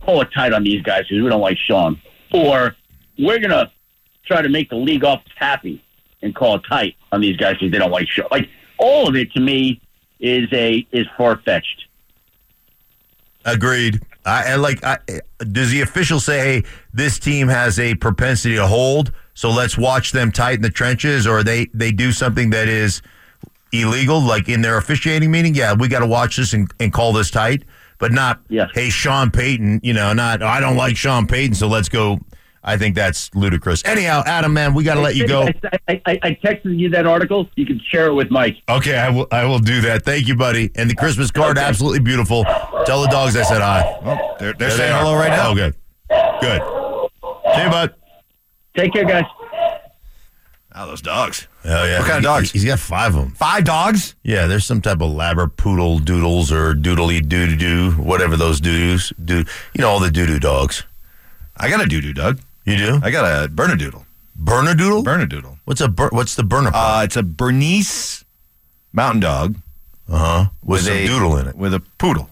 pull 0.00 0.22
it 0.22 0.28
tight 0.34 0.54
on 0.54 0.64
these 0.64 0.82
guys 0.82 1.02
because 1.02 1.22
we 1.22 1.28
don't 1.28 1.40
like 1.40 1.58
Sean," 1.58 2.00
or 2.32 2.74
we're 3.18 3.38
gonna 3.38 3.70
try 4.26 4.40
to 4.40 4.48
make 4.48 4.70
the 4.70 4.76
league 4.76 5.04
office 5.04 5.32
happy 5.36 5.82
and 6.22 6.34
call 6.34 6.56
it 6.56 6.62
tight 6.66 6.96
on 7.12 7.20
these 7.20 7.36
guys 7.36 7.54
because 7.54 7.70
they 7.70 7.78
don't 7.78 7.90
like 7.90 8.08
Sean. 8.08 8.26
Like 8.30 8.48
all 8.78 9.06
of 9.06 9.16
it 9.16 9.32
to 9.32 9.40
me 9.40 9.80
is 10.20 10.48
a 10.52 10.86
is 10.92 11.06
far 11.16 11.36
fetched. 11.38 11.86
Agreed. 13.44 14.00
I, 14.24 14.52
I 14.52 14.54
like. 14.56 14.82
I, 14.82 14.98
does 15.38 15.70
the 15.70 15.82
official 15.82 16.18
say, 16.18 16.38
"Hey, 16.38 16.62
this 16.92 17.18
team 17.18 17.48
has 17.48 17.78
a 17.78 17.94
propensity 17.94 18.56
to 18.56 18.66
hold, 18.66 19.12
so 19.34 19.50
let's 19.50 19.76
watch 19.76 20.12
them 20.12 20.32
tighten 20.32 20.62
the 20.62 20.70
trenches," 20.70 21.26
or 21.26 21.42
they 21.42 21.66
they 21.74 21.92
do 21.92 22.10
something 22.10 22.50
that 22.50 22.68
is 22.68 23.02
illegal, 23.72 24.20
like 24.20 24.48
in 24.48 24.62
their 24.62 24.78
officiating 24.78 25.30
meeting? 25.30 25.54
Yeah, 25.54 25.74
we 25.74 25.88
got 25.88 26.00
to 26.00 26.06
watch 26.06 26.36
this 26.36 26.54
and, 26.54 26.72
and 26.80 26.92
call 26.92 27.12
this 27.12 27.30
tight, 27.30 27.64
but 27.98 28.12
not. 28.12 28.40
Yeah. 28.48 28.68
Hey, 28.72 28.88
Sean 28.88 29.30
Payton. 29.30 29.80
You 29.82 29.92
know, 29.92 30.12
not. 30.14 30.42
I 30.42 30.60
don't 30.60 30.76
like 30.76 30.96
Sean 30.96 31.26
Payton, 31.26 31.54
so 31.56 31.68
let's 31.68 31.90
go. 31.90 32.18
I 32.66 32.78
think 32.78 32.94
that's 32.94 33.32
ludicrous. 33.34 33.82
Anyhow, 33.84 34.22
Adam, 34.24 34.54
man, 34.54 34.72
we 34.72 34.84
got 34.84 34.94
to 34.94 35.00
let 35.02 35.14
you 35.16 35.28
go. 35.28 35.42
I, 35.42 35.52
I, 35.86 36.02
I, 36.06 36.18
I 36.22 36.30
texted 36.42 36.78
you 36.78 36.88
that 36.90 37.06
article. 37.06 37.46
You 37.56 37.66
can 37.66 37.78
share 37.78 38.06
it 38.06 38.14
with 38.14 38.30
Mike. 38.30 38.56
Okay, 38.68 38.96
I 38.96 39.10
will. 39.10 39.26
I 39.30 39.44
will 39.44 39.58
do 39.58 39.82
that. 39.82 40.04
Thank 40.04 40.26
you, 40.28 40.34
buddy. 40.34 40.70
And 40.74 40.88
the 40.88 40.94
Christmas 40.94 41.30
card, 41.30 41.58
Okay. 41.58 41.66
absolutely 41.66 42.00
beautiful. 42.00 42.44
Tell 42.86 43.02
the 43.02 43.08
dogs 43.10 43.36
I 43.36 43.42
said 43.42 43.60
hi. 43.60 43.82
Oh, 43.86 44.04
well, 44.04 44.36
they're, 44.38 44.52
they're 44.54 44.68
There 44.68 44.68
they 44.70 44.76
saying 44.76 44.96
hello 44.96 45.14
right 45.14 45.28
now. 45.28 45.50
Oh, 45.50 45.54
good. 45.54 45.74
Good. 46.40 46.62
See 47.54 47.62
you, 47.64 47.70
bud. 47.70 47.94
Take 48.76 48.92
care, 48.94 49.04
guys. 49.04 49.24
Oh, 50.74 50.86
those 50.86 51.02
dogs. 51.02 51.46
Oh 51.66 51.84
yeah. 51.84 51.98
What 52.00 52.06
kind 52.08 52.18
of 52.18 52.24
dogs? 52.24 52.50
He's 52.50 52.64
got 52.64 52.80
five 52.80 53.14
of 53.14 53.20
them. 53.20 53.30
Five 53.34 53.64
dogs? 53.64 54.16
Yeah, 54.24 54.46
there's 54.48 54.64
some 54.64 54.80
type 54.80 55.00
of 55.02 55.12
labber 55.12 55.54
poodle 55.54 55.98
doodles 56.00 56.50
or 56.50 56.74
doodly 56.74 57.26
doo 57.28 57.54
doo 57.56 57.92
whatever 57.92 58.36
those 58.36 58.60
doos 58.60 59.12
do. 59.24 59.38
You 59.74 59.80
know 59.82 59.88
all 59.90 60.00
the 60.00 60.10
doo 60.10 60.26
doo 60.26 60.40
dogs. 60.40 60.82
I 61.56 61.70
got 61.70 61.80
a 61.84 61.86
doo 61.86 62.00
doo, 62.00 62.12
Doug. 62.12 62.40
You 62.64 62.76
do? 62.76 63.00
I 63.02 63.10
got 63.10 63.24
a 63.24 63.48
Bernedoodle. 63.48 64.04
Bernedoodle? 64.42 65.04
Bernedoodle. 65.04 65.58
What's 65.64 65.80
a 65.80 65.88
bur- 65.88 66.10
what's 66.12 66.34
the 66.34 66.42
burner? 66.44 66.70
Uh, 66.74 67.02
it's 67.04 67.16
a 67.16 67.22
Bernese 67.22 68.24
mountain 68.92 69.20
dog 69.20 69.56
Uh 70.08 70.18
huh. 70.18 70.44
With, 70.62 70.82
some 70.82 70.94
a 70.94 71.06
doodle 71.06 71.36
in 71.38 71.46
it, 71.48 71.56
with 71.56 71.74
a 71.74 71.80
poodle. 71.98 72.30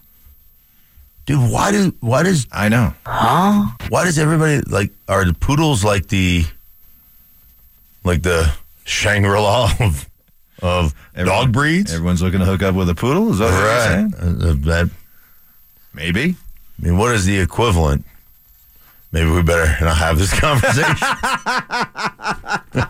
dude. 1.26 1.50
Why 1.50 1.70
do 1.72 1.94
why 2.00 2.22
does 2.22 2.46
I 2.52 2.68
know. 2.68 2.94
Huh? 3.06 3.68
Why 3.88 4.04
does 4.04 4.18
everybody 4.18 4.60
like 4.68 4.90
are 5.08 5.24
the 5.24 5.34
poodles 5.34 5.84
like 5.84 6.08
the 6.08 6.44
like 8.04 8.22
the 8.22 8.52
Shangri 8.84 9.38
La 9.38 9.70
of 9.80 10.08
of 10.62 10.94
Everyone- 11.14 11.44
dog 11.44 11.52
breeds? 11.52 11.92
Everyone's 11.92 12.22
looking 12.22 12.40
to 12.40 12.46
hook 12.46 12.62
up 12.62 12.74
with 12.74 12.88
a 12.88 12.94
poodle. 12.94 13.30
Is 13.32 13.38
that 13.38 13.50
what 13.50 13.58
you're 13.58 13.68
right. 13.68 14.10
saying? 14.20 14.42
Uh, 14.42 14.54
that 14.66 14.90
Maybe. 15.94 16.36
I 16.80 16.84
mean, 16.86 16.96
what 16.96 17.14
is 17.14 17.26
the 17.26 17.38
equivalent? 17.38 18.04
Maybe 19.12 19.30
we 19.30 19.42
better 19.42 19.84
not 19.84 19.96
have 19.98 20.18
this 20.18 20.32
conversation. 20.40 20.96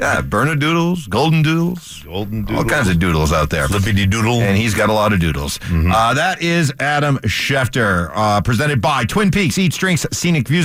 Yeah, 0.00 0.20
Bernedoodles, 0.20 1.08
golden 1.08 1.40
doodles, 1.42 2.02
Golden 2.02 2.42
doodles, 2.44 2.64
all 2.64 2.68
kinds 2.68 2.88
of 2.90 2.98
doodles 2.98 3.32
out 3.32 3.48
there. 3.48 3.66
flippity 3.68 4.04
doodle. 4.06 4.40
And 4.42 4.54
he's 4.58 4.74
got 4.74 4.90
a 4.90 4.92
lot 4.92 5.14
of 5.14 5.20
doodles. 5.20 5.58
Uh, 5.72 6.12
that 6.12 6.42
is 6.42 6.70
Adam 6.78 7.16
Schefter, 7.20 8.10
uh, 8.14 8.42
presented 8.42 8.82
by 8.82 9.04
Twin 9.04 9.30
Peaks 9.30 9.56
Eats, 9.56 9.78
Drinks, 9.78 10.04
Scenic 10.12 10.46
Views. 10.48 10.62